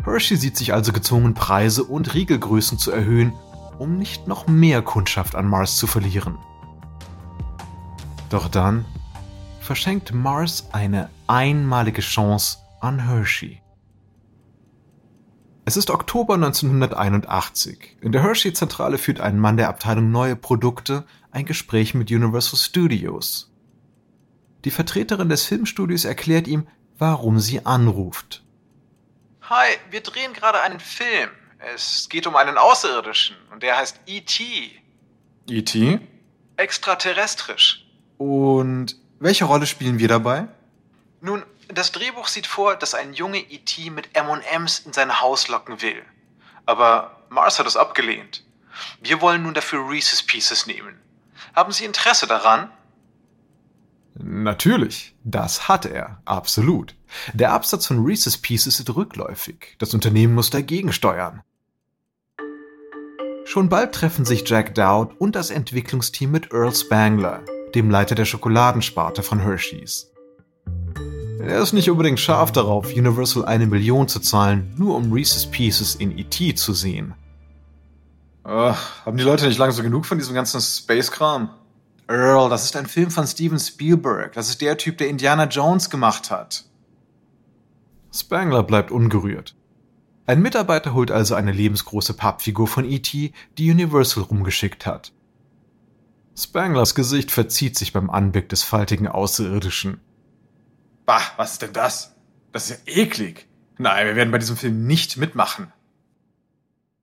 Hershey 0.03 0.38
sieht 0.38 0.57
sich 0.57 0.73
also 0.73 0.91
gezwungen, 0.91 1.33
Preise 1.33 1.83
und 1.83 2.13
Riegelgrößen 2.13 2.77
zu 2.77 2.91
erhöhen, 2.91 3.33
um 3.77 3.97
nicht 3.97 4.27
noch 4.27 4.47
mehr 4.47 4.81
Kundschaft 4.81 5.35
an 5.35 5.47
Mars 5.47 5.77
zu 5.77 5.88
verlieren. 5.88 6.38
Doch 8.29 8.47
dann 8.47 8.85
verschenkt 9.59 10.13
Mars 10.13 10.67
eine 10.71 11.09
einmalige 11.27 12.01
Chance 12.01 12.57
an 12.79 13.07
Hershey. 13.07 13.61
Es 15.63 15.77
ist 15.77 15.91
Oktober 15.91 16.34
1981. 16.34 17.98
In 18.01 18.12
der 18.12 18.24
Hershey-Zentrale 18.24 18.98
führt 18.98 19.20
ein 19.20 19.38
Mann 19.38 19.58
der 19.58 19.70
Abteilung 19.70 20.10
Neue 20.10 20.36
Produkte 20.36 21.06
ein 21.30 21.46
Gespräch 21.46 21.94
mit 21.94 22.10
Universal 22.10 22.58
Studios. 22.58 23.51
Die 24.65 24.72
Vertreterin 24.72 25.30
des 25.30 25.46
Filmstudios 25.46 26.03
erklärt 26.03 26.48
ihm, 26.48 26.68
warum 26.98 27.39
sie 27.39 27.63
anruft. 27.63 28.44
Hi, 29.44 29.68
wir 29.91 30.01
drehen 30.01 30.34
gerade 30.34 30.62
einen 30.62 30.80
Film. 30.80 31.30
Es 31.75 32.10
geht 32.10 32.25
um 32.25 32.36
einen 32.36 32.58
Außerirdischen 32.58 33.36
und 33.51 33.62
der 33.62 33.77
heißt 33.77 34.00
E.T. 34.08 34.44
E.T.? 35.48 36.00
Extraterrestrisch. 36.58 37.86
Und 38.18 38.96
welche 39.20 39.46
Rolle 39.46 39.68
spielen 39.68 40.00
wir 40.00 40.08
dabei? 40.08 40.48
Nun, 41.22 41.44
das 41.74 41.92
Drehbuch 41.92 42.28
sieht 42.28 42.48
vor, 42.48 42.75
dass 42.75 42.94
ein 42.94 43.13
Junge 43.13 43.40
E.T. 43.40 43.90
mit 43.90 44.10
M&Ms 44.16 44.80
in 44.80 44.94
sein 44.94 45.22
Haus 45.22 45.48
locken 45.48 45.82
will. 45.82 46.01
Aber 46.66 47.24
Mars 47.30 47.60
hat 47.60 47.68
es 47.68 47.78
abgelehnt. 47.78 48.44
Wir 49.01 49.22
wollen 49.22 49.44
nun 49.44 49.54
dafür 49.54 49.88
Reese's 49.90 50.24
Pieces 50.24 50.68
nehmen. 50.68 51.00
Haben 51.56 51.72
Sie 51.72 51.86
Interesse 51.86 52.28
daran? 52.28 52.72
Natürlich, 54.16 55.16
das 55.24 55.68
hat 55.68 55.86
er, 55.86 56.22
absolut. 56.25 56.96
Der 57.34 57.54
Absatz 57.54 57.88
von 57.88 58.04
Reese's 58.06 58.38
Pieces 58.38 58.80
ist 58.80 58.96
rückläufig. 58.96 59.75
Das 59.80 59.94
Unternehmen 59.94 60.36
muss 60.36 60.50
dagegen 60.50 60.94
steuern. 60.94 61.42
Schon 63.46 63.70
bald 63.70 63.94
treffen 63.94 64.25
sich 64.25 64.48
Jack 64.48 64.75
Dowd 64.75 65.16
und 65.18 65.36
das 65.36 65.50
Entwicklungsteam 65.50 66.32
mit 66.32 66.54
Earl 66.54 66.74
Spangler, 66.74 67.44
dem 67.74 67.90
Leiter 67.90 68.16
der 68.16 68.25
Schokoladensparte 68.25 69.24
von 69.24 69.40
Hershey's. 69.40 70.11
Er 71.41 71.60
ist 71.60 71.74
nicht 71.74 71.89
unbedingt 71.89 72.19
scharf 72.19 72.51
darauf, 72.51 72.93
Universal 72.93 73.45
eine 73.45 73.65
Million 73.65 74.07
zu 74.07 74.19
zahlen, 74.19 74.74
nur 74.77 74.95
um 74.95 75.12
Reese's 75.12 75.48
Pieces 75.48 75.95
in 75.95 76.15
E.T. 76.17 76.53
zu 76.53 76.74
sehen. 76.74 77.15
Uh, 78.45 78.74
haben 79.05 79.17
die 79.17 79.24
Leute 79.24 79.48
nicht 79.48 79.57
langsam 79.57 79.83
genug 79.83 80.05
von 80.05 80.19
diesem 80.19 80.36
ganzen 80.36 80.62
Space-Kram? 80.62 81.50
Earl, 82.07 82.50
das 82.50 82.65
ist 82.65 82.75
ein 82.75 82.86
Film 82.86 83.10
von 83.10 83.25
Steven 83.25 83.60
Spielberg. 83.60 84.33
Das 84.33 84.50
ist 84.50 84.62
der 84.62 84.77
Typ, 84.77 85.00
der 85.00 85.10
Indiana 85.10 85.45
Jones 85.45 85.89
gemacht 85.89 86.29
hat. 86.29 86.65
Spangler 88.13 88.62
bleibt 88.62 88.91
ungerührt. 88.91 89.55
Ein 90.27 90.41
Mitarbeiter 90.41 90.93
holt 90.93 91.10
also 91.10 91.33
eine 91.33 91.51
lebensgroße 91.51 92.13
Pappfigur 92.13 92.67
von 92.67 92.86
E.T., 92.86 93.33
die 93.57 93.71
Universal 93.71 94.24
rumgeschickt 94.24 94.86
hat. 94.86 95.12
Spanglers 96.38 96.93
Gesicht 96.93 97.31
verzieht 97.31 97.77
sich 97.77 97.93
beim 97.93 98.10
Anblick 98.10 98.48
des 98.50 98.63
faltigen 98.63 99.07
Außerirdischen. 99.07 100.01
Bah, 101.05 101.22
was 101.38 101.53
ist 101.53 101.62
denn 101.62 101.74
das? 101.74 102.15
Das 102.51 102.70
ist 102.70 102.88
ja 102.88 102.93
eklig. 103.01 103.48
Nein, 103.77 104.08
wir 104.08 104.15
werden 104.15 104.31
bei 104.31 104.38
diesem 104.38 104.58
Film 104.58 104.86
nicht 104.86 105.17
mitmachen. 105.17 105.74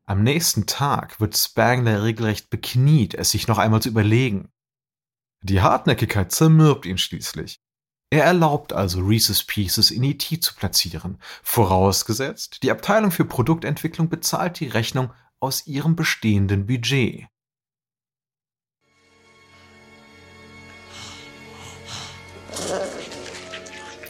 Am 0.07 0.23
nächsten 0.23 0.67
Tag 0.67 1.21
wird 1.21 1.37
Spangler 1.37 2.03
regelrecht 2.03 2.51
bekniet, 2.51 3.15
es 3.15 3.31
sich 3.31 3.49
noch 3.49 3.59
einmal 3.59 3.83
zu 3.83 3.91
überlegen. 3.91 4.51
Die 5.43 5.61
Hartnäckigkeit 5.61 6.33
zermürbt 6.33 6.87
ihn 6.87 6.99
schließlich. 6.99 7.61
Er 8.11 8.25
erlaubt 8.25 8.73
also 8.73 9.01
Reese's 9.01 9.45
Pieces 9.45 9.91
in 9.91 10.03
E.T. 10.03 10.41
zu 10.41 10.55
platzieren, 10.55 11.19
vorausgesetzt, 11.43 12.63
die 12.63 12.71
Abteilung 12.71 13.11
für 13.11 13.27
Produktentwicklung 13.27 14.09
bezahlt 14.09 14.61
die 14.61 14.69
Rechnung 14.69 15.13
aus 15.41 15.67
ihrem 15.67 15.95
bestehenden 15.95 16.67
Budget. 16.67 17.27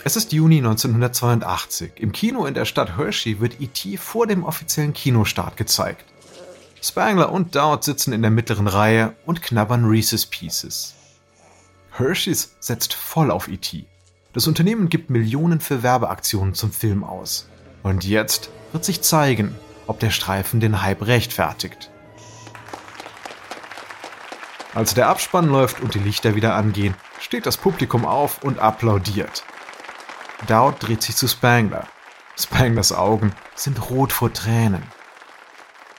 Es 0.04 0.16
ist 0.16 0.32
Juni 0.32 0.58
1982. 0.58 1.92
Im 1.96 2.12
Kino 2.12 2.46
in 2.46 2.54
der 2.54 2.64
Stadt 2.64 2.96
Hershey 2.96 3.40
wird 3.40 3.60
E.T. 3.60 3.96
vor 3.96 4.26
dem 4.26 4.44
offiziellen 4.44 4.92
Kinostart 4.92 5.56
gezeigt. 5.56 6.04
Spangler 6.80 7.32
und 7.32 7.56
Dowd 7.56 7.84
sitzen 7.84 8.12
in 8.12 8.22
der 8.22 8.30
mittleren 8.30 8.68
Reihe 8.68 9.14
und 9.26 9.42
knabbern 9.42 9.84
Reese's 9.84 10.24
Pieces. 10.26 10.94
Hershey's 11.90 12.54
setzt 12.60 12.94
voll 12.94 13.32
auf 13.32 13.48
E.T. 13.48 13.86
Das 14.32 14.46
Unternehmen 14.46 14.88
gibt 14.88 15.10
Millionen 15.10 15.60
für 15.60 15.82
Werbeaktionen 15.82 16.54
zum 16.54 16.70
Film 16.70 17.02
aus. 17.02 17.48
Und 17.82 18.04
jetzt 18.04 18.50
wird 18.72 18.84
sich 18.84 19.02
zeigen, 19.02 19.56
ob 19.88 19.98
der 19.98 20.10
Streifen 20.10 20.60
den 20.60 20.80
Hype 20.80 21.06
rechtfertigt. 21.06 21.90
Als 24.74 24.94
der 24.94 25.08
Abspann 25.08 25.48
läuft 25.48 25.80
und 25.80 25.94
die 25.94 25.98
Lichter 25.98 26.36
wieder 26.36 26.54
angehen, 26.54 26.94
steht 27.20 27.46
das 27.46 27.56
Publikum 27.56 28.04
auf 28.04 28.44
und 28.44 28.60
applaudiert. 28.60 29.42
Dowd 30.46 30.76
dreht 30.80 31.02
sich 31.02 31.16
zu 31.16 31.26
Spangler. 31.28 31.86
Spanglers 32.36 32.92
Augen 32.92 33.32
sind 33.54 33.90
rot 33.90 34.12
vor 34.12 34.32
Tränen. 34.32 34.82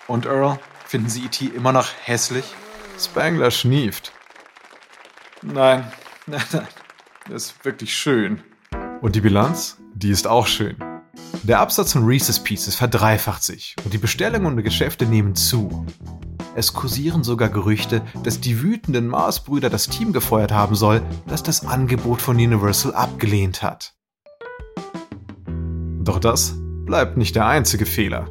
Und 0.08 0.25
Earl, 0.25 0.58
finden 0.86 1.10
Sie 1.10 1.25
E.T. 1.25 1.46
immer 1.48 1.74
noch 1.74 1.89
hässlich? 2.03 2.46
Spangler 2.98 3.51
schnieft. 3.51 4.13
Nein, 5.41 5.91
nein, 6.25 6.41
nein. 6.51 6.67
Das 7.27 7.46
ist 7.46 7.65
wirklich 7.65 7.93
schön. 7.96 8.41
Und 9.01 9.15
die 9.15 9.22
Bilanz? 9.22 9.77
Die 9.93 10.10
ist 10.10 10.27
auch 10.27 10.48
schön. 10.48 10.77
Der 11.43 11.60
Absatz 11.60 11.93
von 11.93 12.05
Reese's 12.05 12.39
Pieces 12.39 12.75
verdreifacht 12.75 13.43
sich 13.43 13.75
und 13.84 13.93
die 13.93 13.98
Bestellungen 13.98 14.48
und 14.48 14.63
Geschäfte 14.63 15.05
nehmen 15.05 15.36
zu. 15.36 15.86
Es 16.55 16.74
kursieren 16.74 17.24
sogar 17.24 17.50
Gerüchte, 17.50 18.01
dass 18.24 18.41
die 18.41 18.62
wütenden 18.62 19.08
Mars-Brüder 19.08 19.69
das 19.69 19.88
Team 19.88 20.12
gefeuert 20.12 20.51
haben 20.51 20.75
soll, 20.75 21.01
das 21.27 21.43
das 21.43 21.65
Angebot 21.65 22.22
von 22.22 22.36
Universal 22.38 22.96
abgelehnt 22.96 23.62
hat. 23.62 23.93
Doch 26.10 26.18
das 26.18 26.56
bleibt 26.86 27.18
nicht 27.18 27.36
der 27.36 27.46
einzige 27.46 27.86
Fehler. 27.86 28.25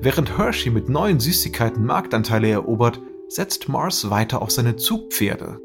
Während 0.00 0.38
Hershey 0.38 0.70
mit 0.70 0.88
neuen 0.88 1.20
Süßigkeiten 1.20 1.84
Marktanteile 1.84 2.48
erobert, 2.48 2.98
setzt 3.28 3.68
Mars 3.68 4.08
weiter 4.08 4.40
auf 4.40 4.50
seine 4.50 4.76
Zugpferde. 4.76 5.60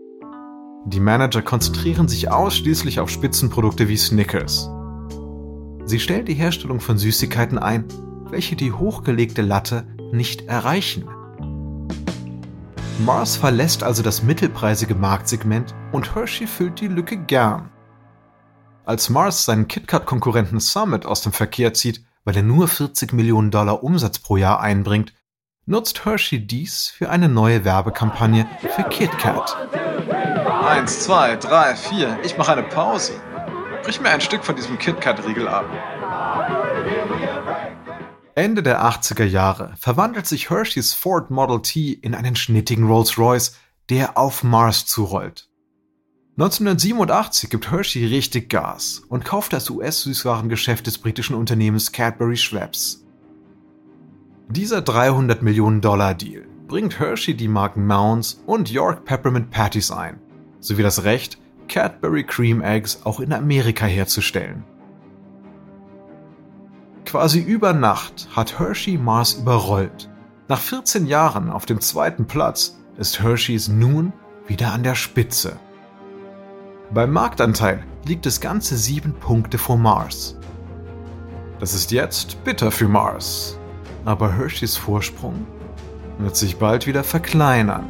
Die 0.86 1.00
Manager 1.00 1.42
konzentrieren 1.42 2.10
sich 2.10 2.30
ausschließlich 2.30 3.00
auf 3.00 3.10
Spitzenprodukte 3.10 3.88
wie 3.88 3.96
Snickers. 3.96 4.70
Sie 5.86 6.02
stellen 6.02 6.26
die 6.26 6.34
Herstellung 6.34 6.82
von 6.82 6.98
Süßigkeiten 6.98 7.58
ein, 7.58 7.86
welche 8.30 8.58
die 8.58 8.74
hochgelegte 8.74 9.44
Latte 9.44 9.88
nicht 10.12 10.48
erreichen. 10.48 11.08
Mars 13.06 13.38
verlässt 13.38 13.82
also 13.82 14.04
das 14.04 14.24
mittelpreisige 14.24 14.96
Marktsegment 14.96 15.74
und 15.94 16.16
Hershey 16.16 16.48
füllt 16.48 16.82
die 16.82 16.90
Lücke 16.90 17.16
gern. 17.16 17.70
Als 18.88 19.10
Mars 19.10 19.44
seinen 19.44 19.67
KitKat-Konkurrenten 19.67 20.62
Summit 20.62 21.06
aus 21.06 21.20
dem 21.20 21.34
Verkehr 21.34 21.74
zieht, 21.74 22.06
weil 22.24 22.38
er 22.38 22.41
nur 22.44 22.70
40 22.70 23.12
Millionen 23.12 23.51
Dollar 23.51 23.84
Umsatz 23.84 24.17
pro 24.17 24.38
Jahr 24.38 24.62
einbringt, 24.62 25.13
nutzt 25.65 26.06
Hershey 26.06 26.48
dies 26.48 26.88
für 26.88 27.10
eine 27.10 27.27
neue 27.27 27.65
Werbekampagne 27.65 28.48
für 28.62 28.84
KitKat. 28.84 29.58
Eins, 30.65 31.01
zwei, 31.01 31.36
drei, 31.36 31.75
vier. 31.75 32.17
Ich 32.24 32.38
mache 32.38 32.53
eine 32.53 32.63
Pause. 32.63 33.12
Brich 33.84 34.00
mir 34.00 34.08
ein 34.08 34.22
Stück 34.22 34.46
von 34.46 34.56
diesem 34.56 34.77
KitKat-Riegel 34.77 35.50
ab. 35.50 35.65
Ende 38.36 38.63
der 38.63 38.86
80er 38.86 39.25
Jahre 39.25 39.74
verwandelt 39.77 40.27
sich 40.27 40.50
Hersheys 40.50 40.94
Ford 40.94 41.29
Model 41.29 41.62
T 41.62 41.91
in 41.91 42.15
einen 42.15 42.38
schnittigen 42.38 42.88
Rolls-Royce, 42.88 43.53
der 43.89 44.17
auf 44.17 44.44
Mars 44.44 44.86
zurollt. 44.86 45.50
1987 46.39 47.50
gibt 47.50 47.72
Hershey 47.72 48.06
richtig 48.06 48.48
Gas 48.48 49.01
und 49.10 49.25
kauft 49.25 49.53
das 49.53 49.72
US-Süßwarengeschäft 49.72 50.86
des 50.86 51.00
britischen 51.00 51.36
Unternehmens 51.36 51.91
Cadbury 51.91 52.38
Schweppes. 52.38 53.03
Dieser 54.48 54.84
300 54.84 55.41
Millionen 55.41 55.82
Dollar 55.82 56.13
Deal 56.13 56.46
bringt 56.67 57.00
Hershey 57.00 57.34
die 57.34 57.48
Marken 57.48 57.88
Mounds 57.88 58.39
und 58.46 58.70
York 58.70 59.03
Peppermint 59.03 59.50
Patties 59.50 59.89
ein, 59.89 60.20
sowie 60.60 60.84
das 60.84 61.06
Recht, 61.06 61.39
Cadbury 61.67 62.24
Cream 62.24 62.62
Eggs 62.62 63.00
auch 63.03 63.20
in 63.20 63.34
Amerika 63.34 63.88
herzustellen. 63.88 64.63
Quasi 67.06 67.39
über 67.39 67.74
Nacht 67.74 68.27
hat 68.36 68.60
Hershey 68.60 69.00
Mars 69.00 69.34
überrollt. 69.34 70.08
Nach 70.50 70.60
14 70.62 71.08
Jahren 71.08 71.50
auf 71.50 71.65
dem 71.65 71.82
zweiten 71.82 72.27
Platz 72.27 72.77
ist 72.96 73.24
Hershey's 73.24 73.70
nun 73.70 74.13
wieder 74.46 74.72
an 74.72 74.84
der 74.84 74.94
Spitze. 74.94 75.60
Beim 76.94 77.12
Marktanteil 77.12 77.84
liegt 78.06 78.25
es 78.25 78.39
ganze 78.39 78.77
sieben 78.77 79.13
Punkte 79.13 79.58
vor 79.58 79.77
Mars. 79.77 80.38
Das 81.60 81.74
ist 81.74 81.91
jetzt 81.91 82.41
bitter 82.46 82.72
für 82.72 82.88
Mars, 82.88 83.60
aber 84.06 84.34
Hershey's 84.34 84.77
Vorsprung 84.77 85.46
wird 86.17 86.38
sich 86.38 86.58
bald 86.58 86.88
wieder 86.88 87.03
verkleinern. 87.03 87.86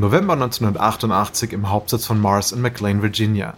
November 0.00 0.34
1988 0.34 1.52
im 1.52 1.70
Hauptsitz 1.70 2.06
von 2.06 2.20
Mars 2.20 2.52
in 2.52 2.60
McLean, 2.60 3.02
Virginia. 3.02 3.54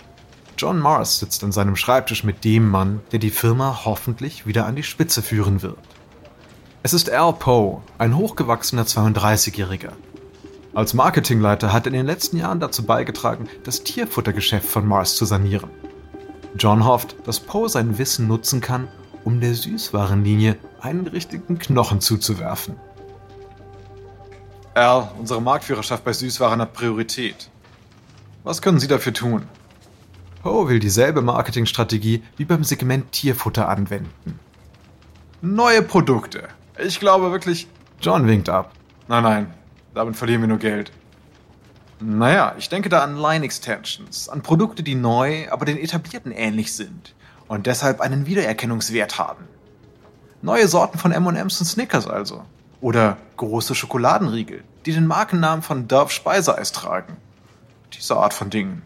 John 0.57 0.79
Mars 0.79 1.19
sitzt 1.19 1.45
an 1.45 1.53
seinem 1.53 1.77
Schreibtisch 1.77 2.25
mit 2.25 2.45
dem 2.45 2.69
Mann, 2.69 3.01
der 3.13 3.19
die 3.19 3.31
Firma 3.31 3.81
hoffentlich 3.85 4.47
wieder 4.47 4.67
an 4.67 4.77
die 4.77 4.83
Spitze 4.83 5.23
führen 5.23 5.63
wird. 5.63 5.79
Es 6.83 6.95
ist 6.95 7.11
Al 7.11 7.35
Poe, 7.35 7.83
ein 7.99 8.17
hochgewachsener 8.17 8.85
32-Jähriger. 8.85 9.93
Als 10.73 10.95
Marketingleiter 10.95 11.73
hat 11.73 11.87
er 11.87 11.93
in 11.93 11.99
den 11.99 12.07
letzten 12.07 12.39
Jahren 12.39 12.61
dazu 12.61 12.85
beigetragen, 12.85 13.49
das 13.65 13.83
Tierfuttergeschäft 13.83 14.69
von 14.69 14.87
Mars 14.87 15.17
zu 15.17 15.25
sanieren. 15.25 15.71
John 16.57 16.87
hofft, 16.87 17.17
dass 17.27 17.41
Poe 17.41 17.69
sein 17.69 17.99
Wissen 17.99 18.29
nutzen 18.29 18.61
kann, 18.61 18.89
um 19.25 19.41
der 19.41 19.55
Süßwarenlinie 19.55 20.57
einen 20.81 21.07
richtigen 21.07 21.59
Knochen 21.59 22.01
zuzuwerfen. 22.01 22.77
Al, 24.75 25.11
unsere 25.19 25.43
Marktführerschaft 25.43 26.05
bei 26.05 26.13
Süßwaren 26.13 26.61
hat 26.61 26.73
Priorität. 26.73 27.51
Was 28.45 28.63
können 28.63 28.79
Sie 28.79 28.87
dafür 28.87 29.13
tun? 29.13 29.49
Poe 30.43 30.69
will 30.69 30.79
dieselbe 30.79 31.23
Marketingstrategie 31.23 32.23
wie 32.37 32.45
beim 32.45 32.65
Segment 32.65 33.13
Tierfutter 33.13 33.69
anwenden. 33.69 34.39
Neue 35.43 35.83
Produkte. 35.83 36.49
Ich 36.79 37.01
glaube 37.01 37.31
wirklich. 37.31 37.67
John 38.01 38.27
winkt 38.27 38.49
ab. 38.49 38.73
Nein, 39.09 39.23
nein, 39.23 39.55
damit 39.93 40.17
verlieren 40.17 40.43
wir 40.43 40.49
nur 40.49 40.59
Geld. 40.59 40.93
Naja, 41.99 42.55
ich 42.57 42.69
denke 42.69 42.89
da 42.89 43.03
an 43.03 43.17
Line 43.19 43.45
Extensions, 43.45 44.29
an 44.31 44.43
Produkte, 44.43 44.83
die 44.83 44.95
neu, 44.95 45.51
aber 45.51 45.67
den 45.67 45.77
etablierten 45.77 46.33
ähnlich 46.33 46.75
sind 46.75 47.15
und 47.49 47.67
deshalb 47.67 48.01
einen 48.01 48.25
Wiedererkennungswert 48.25 49.19
haben. 49.19 49.45
Neue 50.41 50.69
Sorten 50.69 50.97
von 50.97 51.13
M&M's 51.13 51.61
und 51.61 51.67
Snickers 51.67 52.07
also. 52.07 52.45
Oder 52.81 53.19
große 53.37 53.75
Schokoladenriegel, 53.75 54.65
die 54.87 54.93
den 54.93 55.07
Markennamen 55.07 55.63
von 55.63 55.89
Dove 55.89 56.11
Speiseeis 56.11 56.73
tragen. 56.73 57.17
Diese 57.93 58.17
Art 58.17 58.33
von 58.33 58.51
Dingen. 58.51 58.83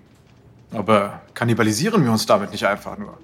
Aber 0.73 1.21
kannibalisieren 1.35 2.05
wir 2.05 2.11
uns 2.11 2.27
damit 2.27 2.51
nicht 2.51 2.67
einfach 2.67 2.99
nur? 2.99 3.17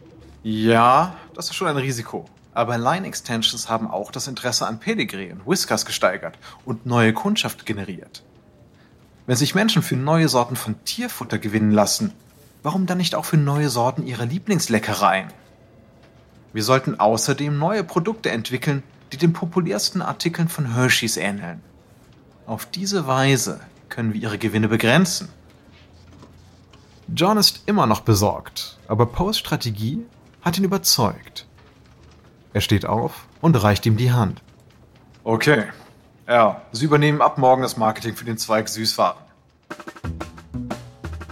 Ja, 0.42 1.16
das 1.34 1.46
ist 1.46 1.56
schon 1.56 1.68
ein 1.68 1.76
Risiko. 1.76 2.26
Aber 2.52 2.78
Line 2.78 3.06
Extensions 3.06 3.68
haben 3.68 3.90
auch 3.90 4.10
das 4.10 4.28
Interesse 4.28 4.66
an 4.66 4.80
Pedigree 4.80 5.32
und 5.32 5.46
Whiskers 5.46 5.86
gesteigert 5.86 6.38
und 6.64 6.86
neue 6.86 7.12
Kundschaft 7.12 7.66
generiert. 7.66 8.22
Wenn 9.26 9.36
sich 9.36 9.54
Menschen 9.54 9.82
für 9.82 9.96
neue 9.96 10.28
Sorten 10.28 10.56
von 10.56 10.82
Tierfutter 10.84 11.38
gewinnen 11.38 11.70
lassen, 11.70 12.12
warum 12.62 12.86
dann 12.86 12.98
nicht 12.98 13.14
auch 13.14 13.24
für 13.24 13.36
neue 13.36 13.68
Sorten 13.68 14.06
ihrer 14.06 14.26
Lieblingsleckereien? 14.26 15.28
Wir 16.52 16.64
sollten 16.64 16.98
außerdem 16.98 17.56
neue 17.56 17.84
Produkte 17.84 18.30
entwickeln, 18.30 18.82
die 19.12 19.16
den 19.16 19.32
populärsten 19.32 20.02
Artikeln 20.02 20.48
von 20.48 20.74
Hershey's 20.74 21.16
ähneln. 21.16 21.62
Auf 22.46 22.66
diese 22.66 23.06
Weise 23.06 23.60
können 23.88 24.12
wir 24.12 24.20
ihre 24.20 24.38
Gewinne 24.38 24.68
begrenzen. 24.68 25.28
John 27.14 27.36
ist 27.36 27.64
immer 27.66 27.86
noch 27.86 28.00
besorgt, 28.00 28.78
aber 28.86 29.06
Poes 29.06 29.38
Strategie 29.38 30.04
hat 30.42 30.58
ihn 30.58 30.64
überzeugt. 30.64 31.46
Er 32.52 32.60
steht 32.60 32.86
auf 32.86 33.26
und 33.40 33.60
reicht 33.62 33.86
ihm 33.86 33.96
die 33.96 34.12
Hand. 34.12 34.42
Okay. 35.24 35.64
Ja, 36.28 36.62
Sie 36.70 36.84
übernehmen 36.84 37.20
ab 37.20 37.38
morgen 37.38 37.62
das 37.62 37.76
Marketing 37.76 38.14
für 38.14 38.24
den 38.24 38.38
Zweig 38.38 38.68
Süßwaren. 38.68 39.18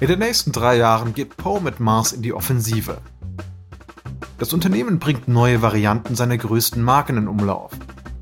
In 0.01 0.09
den 0.09 0.19
nächsten 0.19 0.53
drei 0.53 0.77
Jahren 0.77 1.15
geht 1.15 1.37
Poe 1.37 1.61
mit 1.61 1.81
Mars 1.81 2.13
in 2.13 2.23
die 2.23 2.33
Offensive. 2.33 2.99
Das 4.39 4.53
Unternehmen 4.53 5.01
bringt 5.01 5.27
neue 5.27 5.63
Varianten 5.63 6.15
seiner 6.15 6.39
größten 6.39 6.81
Marken 6.81 7.17
in 7.17 7.27
Umlauf. 7.27 7.73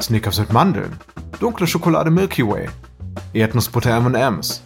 Snickers 0.01 0.39
mit 0.39 0.51
Mandeln, 0.51 0.97
dunkle 1.41 1.67
Schokolade 1.67 2.11
Milky 2.11 2.47
Way, 2.47 2.71
Erdnussbutter 3.35 3.95
M&M's. 3.99 4.63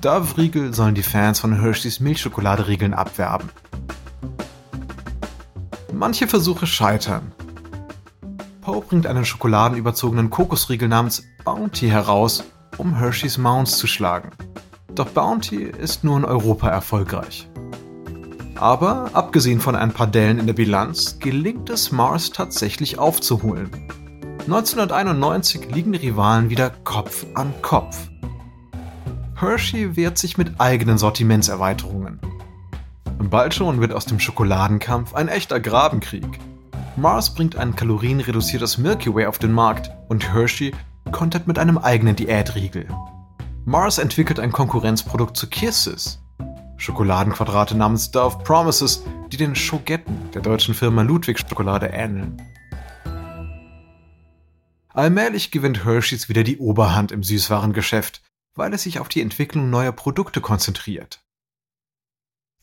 Dove-Riegel 0.00 0.72
sollen 0.72 0.94
die 0.94 1.02
Fans 1.02 1.40
von 1.40 1.60
Hershey's 1.60 2.00
Milchschokoladeriegeln 2.00 2.94
abwerben. 2.94 3.50
Manche 5.92 6.26
Versuche 6.26 6.66
scheitern. 6.66 7.32
Poe 8.62 8.80
bringt 8.80 9.06
einen 9.06 9.26
schokoladenüberzogenen 9.26 10.30
Kokosriegel 10.30 10.88
namens 10.88 11.22
Bounty 11.44 11.88
heraus, 11.88 12.44
um 12.78 12.96
Hershey's 12.96 13.36
Mounds 13.36 13.76
zu 13.76 13.86
schlagen. 13.86 14.30
Doch 14.94 15.10
Bounty 15.10 15.64
ist 15.64 16.02
nur 16.02 16.16
in 16.16 16.24
Europa 16.24 16.68
erfolgreich. 16.68 17.46
Aber 18.62 19.10
abgesehen 19.12 19.58
von 19.58 19.74
ein 19.74 19.90
paar 19.90 20.06
Dellen 20.06 20.38
in 20.38 20.46
der 20.46 20.52
Bilanz 20.52 21.18
gelingt 21.18 21.68
es 21.68 21.90
Mars 21.90 22.30
tatsächlich 22.30 22.96
aufzuholen. 22.96 23.68
1991 24.42 25.74
liegen 25.74 25.90
die 25.90 25.98
Rivalen 25.98 26.48
wieder 26.48 26.70
Kopf 26.70 27.26
an 27.34 27.52
Kopf. 27.60 28.08
Hershey 29.34 29.96
wehrt 29.96 30.16
sich 30.16 30.38
mit 30.38 30.60
eigenen 30.60 30.96
Sortimentserweiterungen. 30.96 32.20
Bald 33.18 33.52
schon 33.52 33.80
wird 33.80 33.92
aus 33.92 34.06
dem 34.06 34.20
Schokoladenkampf 34.20 35.12
ein 35.12 35.26
echter 35.26 35.58
Grabenkrieg. 35.58 36.38
Mars 36.94 37.34
bringt 37.34 37.56
ein 37.56 37.74
kalorienreduziertes 37.74 38.78
Milky 38.78 39.12
Way 39.12 39.26
auf 39.26 39.40
den 39.40 39.50
Markt 39.50 39.90
und 40.08 40.32
Hershey 40.32 40.72
kontert 41.10 41.48
mit 41.48 41.58
einem 41.58 41.78
eigenen 41.78 42.14
Diätriegel. 42.14 42.86
Mars 43.64 43.98
entwickelt 43.98 44.38
ein 44.38 44.52
Konkurrenzprodukt 44.52 45.36
zu 45.36 45.48
Kisses, 45.48 46.22
Schokoladenquadrate 46.82 47.76
namens 47.76 48.10
Dove 48.10 48.42
Promises, 48.42 49.04
die 49.28 49.36
den 49.36 49.54
Schogetten 49.54 50.32
der 50.32 50.42
deutschen 50.42 50.74
Firma 50.74 51.02
Ludwig 51.02 51.38
Schokolade 51.38 51.86
ähneln. 51.86 52.42
Allmählich 54.88 55.52
gewinnt 55.52 55.84
Hershey's 55.84 56.28
wieder 56.28 56.42
die 56.42 56.58
Oberhand 56.58 57.12
im 57.12 57.22
Süßwarengeschäft, 57.22 58.20
weil 58.56 58.74
es 58.74 58.82
sich 58.82 58.98
auf 58.98 59.08
die 59.08 59.20
Entwicklung 59.20 59.70
neuer 59.70 59.92
Produkte 59.92 60.40
konzentriert. 60.40 61.24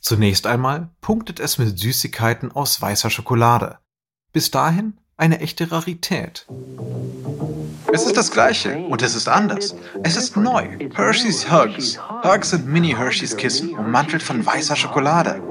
Zunächst 0.01 0.45
einmal 0.45 0.93
punktet 0.99 1.39
es 1.39 1.58
mit 1.58 1.79
Süßigkeiten 1.79 2.51
aus 2.51 2.82
weißer 2.82 3.10
Schokolade. 3.10 3.79
Bis 4.34 4.51
dahin 4.51 4.99
eine 5.19 5.41
echte 5.41 5.71
Rarität. 5.71 6.47
Es 7.91 8.05
ist 8.05 8.15
das 8.15 8.32
Gleiche 8.32 8.77
und 8.77 9.01
es 9.01 9.15
ist 9.15 9.27
anders. 9.27 9.75
Es 10.03 10.15
ist 10.15 10.38
neu. 10.38 10.77
Hershey's 10.95 11.51
Hugs. 11.51 11.99
Hugs 12.23 12.51
sind 12.51 12.67
Mini-Hershey's 12.67 13.36
Kissen, 13.36 13.77
ummantelt 13.77 14.23
von 14.23 14.45
weißer 14.45 14.75
Schokolade. 14.75 15.41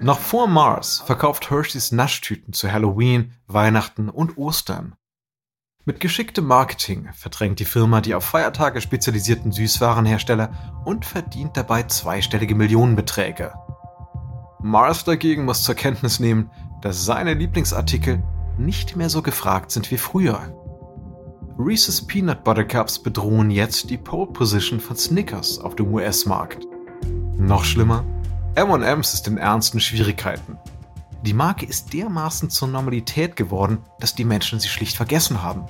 Noch 0.00 0.18
vor 0.18 0.46
Mars 0.46 1.02
verkauft 1.04 1.50
Hershey's 1.50 1.92
Naschtüten 1.92 2.54
zu 2.54 2.72
Halloween, 2.72 3.32
Weihnachten 3.46 4.08
und 4.08 4.38
Ostern. 4.38 4.94
Mit 5.84 6.00
geschicktem 6.00 6.46
Marketing 6.46 7.10
verdrängt 7.12 7.58
die 7.58 7.64
Firma 7.64 8.00
die 8.00 8.14
auf 8.14 8.24
Feiertage 8.24 8.80
spezialisierten 8.80 9.52
Süßwarenhersteller 9.52 10.82
und 10.84 11.04
verdient 11.04 11.56
dabei 11.56 11.82
zweistellige 11.82 12.54
Millionenbeträge. 12.54 13.52
Mars 14.60 15.04
dagegen 15.04 15.44
muss 15.44 15.64
zur 15.64 15.74
Kenntnis 15.74 16.20
nehmen, 16.20 16.50
dass 16.82 17.06
seine 17.06 17.32
Lieblingsartikel 17.32 18.22
nicht 18.58 18.96
mehr 18.96 19.08
so 19.08 19.22
gefragt 19.22 19.70
sind 19.70 19.90
wie 19.90 19.96
früher. 19.96 20.40
Reese's 21.58 22.06
Peanut 22.06 22.44
Butter 22.44 22.64
Cups 22.64 22.98
bedrohen 22.98 23.50
jetzt 23.50 23.88
die 23.88 23.96
Pole 23.96 24.30
Position 24.30 24.80
von 24.80 24.96
Snickers 24.96 25.58
auf 25.58 25.76
dem 25.76 25.92
US-Markt. 25.92 26.66
Noch 27.36 27.64
schlimmer, 27.64 28.04
M&M's 28.54 29.14
ist 29.14 29.28
in 29.28 29.38
ernsten 29.38 29.80
Schwierigkeiten. 29.80 30.58
Die 31.22 31.34
Marke 31.34 31.64
ist 31.64 31.92
dermaßen 31.92 32.50
zur 32.50 32.68
Normalität 32.68 33.36
geworden, 33.36 33.78
dass 34.00 34.14
die 34.14 34.24
Menschen 34.24 34.58
sie 34.58 34.68
schlicht 34.68 34.96
vergessen 34.96 35.42
haben. 35.42 35.64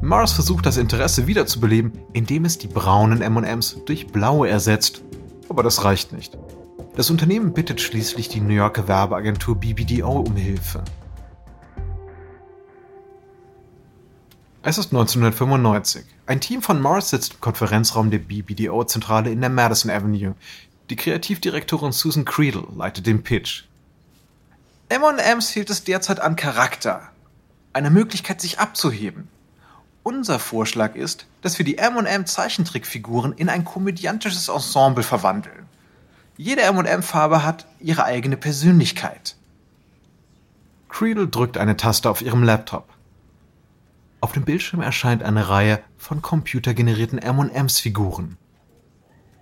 Mars 0.00 0.32
versucht 0.32 0.66
das 0.66 0.78
Interesse 0.78 1.26
wiederzubeleben, 1.26 1.92
indem 2.12 2.44
es 2.44 2.58
die 2.58 2.66
braunen 2.66 3.20
M&M's 3.20 3.84
durch 3.84 4.08
blaue 4.08 4.48
ersetzt. 4.48 5.02
Aber 5.48 5.62
das 5.62 5.84
reicht 5.84 6.12
nicht. 6.12 6.36
Das 6.94 7.08
Unternehmen 7.08 7.54
bittet 7.54 7.80
schließlich 7.80 8.28
die 8.28 8.40
New 8.40 8.52
Yorker 8.52 8.86
Werbeagentur 8.86 9.56
BBDO 9.58 10.20
um 10.20 10.36
Hilfe. 10.36 10.84
Es 14.62 14.76
ist 14.76 14.92
1995. 14.92 16.04
Ein 16.26 16.42
Team 16.42 16.60
von 16.60 16.82
Mars 16.82 17.08
sitzt 17.08 17.34
im 17.34 17.40
Konferenzraum 17.40 18.10
der 18.10 18.18
BBDO-Zentrale 18.18 19.30
in 19.30 19.40
der 19.40 19.48
Madison 19.48 19.90
Avenue. 19.90 20.34
Die 20.90 20.96
Kreativdirektorin 20.96 21.92
Susan 21.92 22.26
Creedle 22.26 22.66
leitet 22.76 23.06
den 23.06 23.22
Pitch. 23.22 23.64
M&M's 24.90 25.48
fehlt 25.48 25.70
es 25.70 25.84
derzeit 25.84 26.20
an 26.20 26.36
Charakter. 26.36 27.08
Eine 27.72 27.88
Möglichkeit, 27.88 28.42
sich 28.42 28.58
abzuheben. 28.58 29.28
Unser 30.02 30.38
Vorschlag 30.38 30.94
ist, 30.94 31.26
dass 31.40 31.56
wir 31.56 31.64
die 31.64 31.78
M&M 31.78 32.26
Zeichentrickfiguren 32.26 33.32
in 33.32 33.48
ein 33.48 33.64
komödiantisches 33.64 34.50
Ensemble 34.50 35.02
verwandeln. 35.02 35.71
Jede 36.36 36.62
M&M-Farbe 36.62 37.44
hat 37.44 37.66
ihre 37.78 38.04
eigene 38.04 38.36
Persönlichkeit. 38.36 39.36
Creedle 40.88 41.28
drückt 41.28 41.58
eine 41.58 41.76
Taste 41.76 42.08
auf 42.08 42.22
ihrem 42.22 42.42
Laptop. 42.42 42.88
Auf 44.20 44.32
dem 44.32 44.44
Bildschirm 44.44 44.80
erscheint 44.80 45.22
eine 45.22 45.48
Reihe 45.48 45.80
von 45.98 46.22
computergenerierten 46.22 47.18
M&M's-Figuren. 47.18 48.38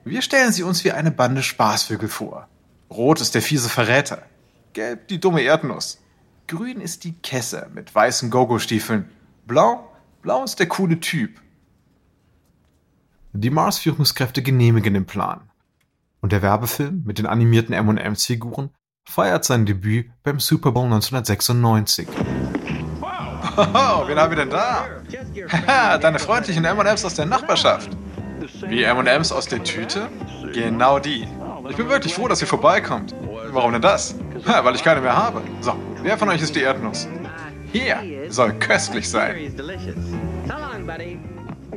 Wir 0.05 0.23
stellen 0.23 0.53
sie 0.53 0.63
uns 0.63 0.85
wie 0.85 0.93
eine 0.93 1.11
Bande 1.11 1.43
Spaßvögel 1.43 2.09
vor. 2.09 2.49
Rot 2.91 3.21
ist 3.21 3.35
der 3.35 3.43
fiese 3.43 3.69
Verräter. 3.69 4.23
Gelb 4.73 5.09
die 5.09 5.21
dumme 5.21 5.43
Erdnuss. 5.43 6.01
Grün 6.47 6.81
ist 6.81 7.05
die 7.05 7.13
Kesse 7.13 7.71
mit 7.75 7.95
weißen 7.95 8.31
Gogo-Stiefeln. 8.31 9.11
Blau, 9.47 9.93
blau 10.23 10.43
ist 10.43 10.59
der 10.59 10.69
coole 10.69 10.99
Typ. 10.99 11.41
Die 13.33 13.51
Mars-Führungskräfte 13.51 14.43
genehmigen 14.43 14.95
den 14.95 15.07
Plan. 15.07 15.50
Und 16.21 16.33
der 16.33 16.43
Werbefilm 16.43 17.03
mit 17.05 17.19
den 17.19 17.27
animierten 17.27 17.75
M&M's-Figuren 17.75 18.71
feiert 19.09 19.45
sein 19.45 19.67
Debüt 19.67 20.11
beim 20.23 20.39
Super 20.39 20.73
Bowl 20.73 20.85
1996. 20.85 22.07
Wow, 23.57 24.07
wen 24.07 24.19
haben 24.19 24.31
wir 24.31 24.37
denn 24.37 24.51
da? 24.51 24.87
Haha, 25.51 25.99
deine 25.99 26.19
freundlichen 26.19 26.65
M&M's 26.65 27.05
aus 27.05 27.15
der 27.15 27.27
Nachbarschaft. 27.27 27.91
Wie 28.69 28.83
M&M's 28.83 29.33
aus 29.33 29.47
der 29.47 29.63
Tüte? 29.65 30.09
Genau 30.53 30.99
die. 30.99 31.27
Ich 31.69 31.77
bin 31.77 31.89
wirklich 31.89 32.15
froh, 32.15 32.29
dass 32.29 32.41
ihr 32.41 32.47
vorbeikommt. 32.47 33.15
Warum 33.53 33.73
denn 33.73 33.83
das? 33.83 34.15
Ha, 34.47 34.65
weil 34.65 34.75
ich 34.75 34.85
keine 34.85 35.01
mehr 35.01 35.17
habe. 35.17 35.43
So, 35.61 35.75
wer 36.03 36.17
von 36.19 36.29
euch 36.29 36.43
ist 36.43 36.55
die 36.55 36.63
Erdnuss? 36.63 37.09
Hier, 37.73 37.99
soll 38.29 38.53
köstlich 38.55 39.09
sein. 39.09 39.53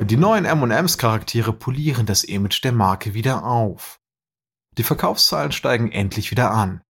Die 0.02 0.18
neuen 0.18 0.46
M&M's 0.46 0.98
Charaktere 0.98 1.54
polieren 1.54 2.06
das 2.06 2.24
Image 2.24 2.64
der 2.64 2.72
Marke 2.72 3.14
wieder 3.14 3.46
auf. 3.46 4.00
Die 4.78 4.84
Verkaufszahlen 4.84 5.52
steigen 5.52 5.92
endlich 5.92 6.32
wieder 6.32 6.52
an. 6.52 6.82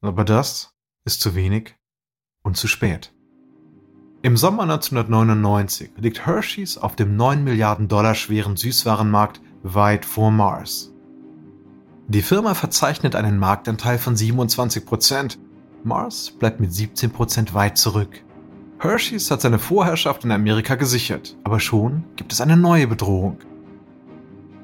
Aber 0.00 0.24
das 0.24 0.72
ist 1.04 1.20
zu 1.20 1.34
wenig 1.34 1.76
und 2.42 2.56
zu 2.56 2.68
spät. 2.68 3.12
Im 4.22 4.36
Sommer 4.36 4.62
1999 4.62 5.92
liegt 5.96 6.26
Hershey's 6.26 6.78
auf 6.78 6.96
dem 6.96 7.16
9 7.16 7.44
Milliarden 7.44 7.88
Dollar 7.88 8.14
schweren 8.14 8.56
Süßwarenmarkt 8.56 9.40
weit 9.62 10.04
vor 10.04 10.30
Mars. 10.30 10.92
Die 12.08 12.22
Firma 12.22 12.54
verzeichnet 12.54 13.14
einen 13.14 13.38
Marktanteil 13.38 13.98
von 13.98 14.16
27 14.16 14.86
Prozent. 14.86 15.38
Mars 15.84 16.30
bleibt 16.30 16.60
mit 16.60 16.72
17 16.72 17.10
Prozent 17.10 17.52
weit 17.52 17.76
zurück. 17.76 18.22
Hershey's 18.78 19.30
hat 19.30 19.40
seine 19.40 19.58
Vorherrschaft 19.58 20.24
in 20.24 20.32
Amerika 20.32 20.76
gesichert, 20.76 21.36
aber 21.44 21.60
schon 21.60 22.04
gibt 22.16 22.32
es 22.32 22.40
eine 22.40 22.56
neue 22.56 22.86
Bedrohung. 22.86 23.38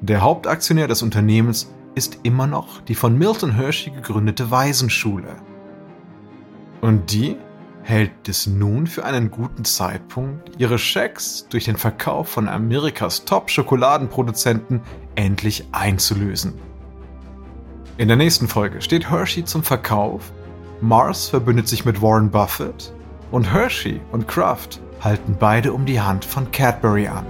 Der 0.01 0.21
Hauptaktionär 0.21 0.87
des 0.87 1.01
Unternehmens 1.01 1.69
ist 1.95 2.19
immer 2.23 2.47
noch 2.47 2.81
die 2.81 2.95
von 2.95 3.17
Milton 3.17 3.55
Hershey 3.55 3.91
gegründete 3.91 4.51
Waisenschule. 4.51 5.35
Und 6.81 7.11
die 7.11 7.37
hält 7.83 8.27
es 8.27 8.47
nun 8.47 8.87
für 8.87 9.03
einen 9.03 9.31
guten 9.31 9.65
Zeitpunkt, 9.65 10.59
ihre 10.59 10.77
Schecks 10.77 11.47
durch 11.49 11.65
den 11.65 11.77
Verkauf 11.77 12.29
von 12.29 12.47
Amerikas 12.47 13.25
Top-Schokoladenproduzenten 13.25 14.81
endlich 15.15 15.65
einzulösen. 15.71 16.53
In 17.97 18.07
der 18.07 18.17
nächsten 18.17 18.47
Folge 18.47 18.81
steht 18.81 19.09
Hershey 19.09 19.43
zum 19.43 19.63
Verkauf, 19.63 20.31
Mars 20.81 21.27
verbündet 21.27 21.67
sich 21.67 21.83
mit 21.83 22.01
Warren 22.01 22.29
Buffett 22.29 22.93
und 23.31 23.51
Hershey 23.51 23.99
und 24.11 24.27
Kraft 24.27 24.79
halten 25.01 25.35
beide 25.37 25.73
um 25.73 25.85
die 25.85 25.99
Hand 25.99 26.23
von 26.23 26.49
Cadbury 26.51 27.07
an. 27.07 27.25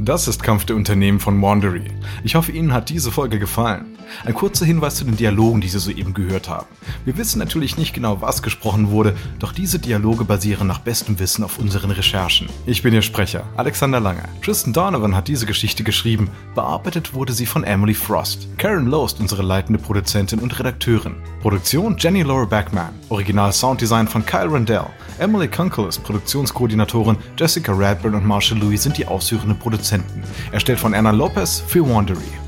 Das 0.00 0.28
ist 0.28 0.44
Kampf 0.44 0.64
der 0.64 0.76
Unternehmen 0.76 1.18
von 1.18 1.42
Wandery. 1.42 1.82
Ich 2.22 2.36
hoffe, 2.36 2.52
Ihnen 2.52 2.72
hat 2.72 2.88
diese 2.88 3.10
Folge 3.10 3.40
gefallen. 3.40 3.98
Ein 4.24 4.32
kurzer 4.32 4.64
Hinweis 4.64 4.94
zu 4.94 5.04
den 5.04 5.16
Dialogen, 5.16 5.60
die 5.60 5.68
Sie 5.68 5.80
soeben 5.80 6.14
gehört 6.14 6.48
haben. 6.48 6.68
Wir 7.04 7.16
wissen 7.16 7.40
natürlich 7.40 7.76
nicht 7.76 7.94
genau, 7.94 8.20
was 8.20 8.42
gesprochen 8.42 8.90
wurde, 8.90 9.16
doch 9.40 9.52
diese 9.52 9.80
Dialoge 9.80 10.24
basieren 10.24 10.68
nach 10.68 10.78
bestem 10.78 11.18
Wissen 11.18 11.42
auf 11.42 11.58
unseren 11.58 11.90
Recherchen. 11.90 12.48
Ich 12.64 12.82
bin 12.82 12.94
Ihr 12.94 13.02
Sprecher, 13.02 13.42
Alexander 13.56 13.98
Lange. 13.98 14.22
Tristan 14.40 14.72
Donovan 14.72 15.16
hat 15.16 15.26
diese 15.26 15.46
Geschichte 15.46 15.82
geschrieben. 15.82 16.30
Bearbeitet 16.54 17.12
wurde 17.12 17.32
sie 17.32 17.46
von 17.46 17.64
Emily 17.64 17.94
Frost. 17.94 18.46
Karen 18.56 18.86
Loest, 18.86 19.18
unsere 19.18 19.42
leitende 19.42 19.80
Produzentin 19.80 20.38
und 20.38 20.56
Redakteurin. 20.58 21.16
Produktion 21.42 21.96
Jenny 21.98 22.22
Laura 22.22 22.44
Backman. 22.44 22.94
Original 23.10 23.52
Sounddesign 23.52 24.08
von 24.08 24.24
Kyle 24.24 24.52
Rendell. 24.52 24.86
Emily 25.18 25.48
Kunkel 25.48 25.88
ist 25.88 26.02
Produktionskoordinatorin. 26.04 27.16
Jessica 27.36 27.72
Radburn 27.72 28.14
und 28.14 28.26
Marshall 28.26 28.58
Louis 28.58 28.82
sind 28.82 28.98
die 28.98 29.06
ausführenden 29.06 29.58
Produzenten. 29.58 30.22
Erstellt 30.52 30.78
von 30.78 30.94
Anna 30.94 31.10
Lopez 31.10 31.62
für 31.66 31.88
Wandery. 31.88 32.47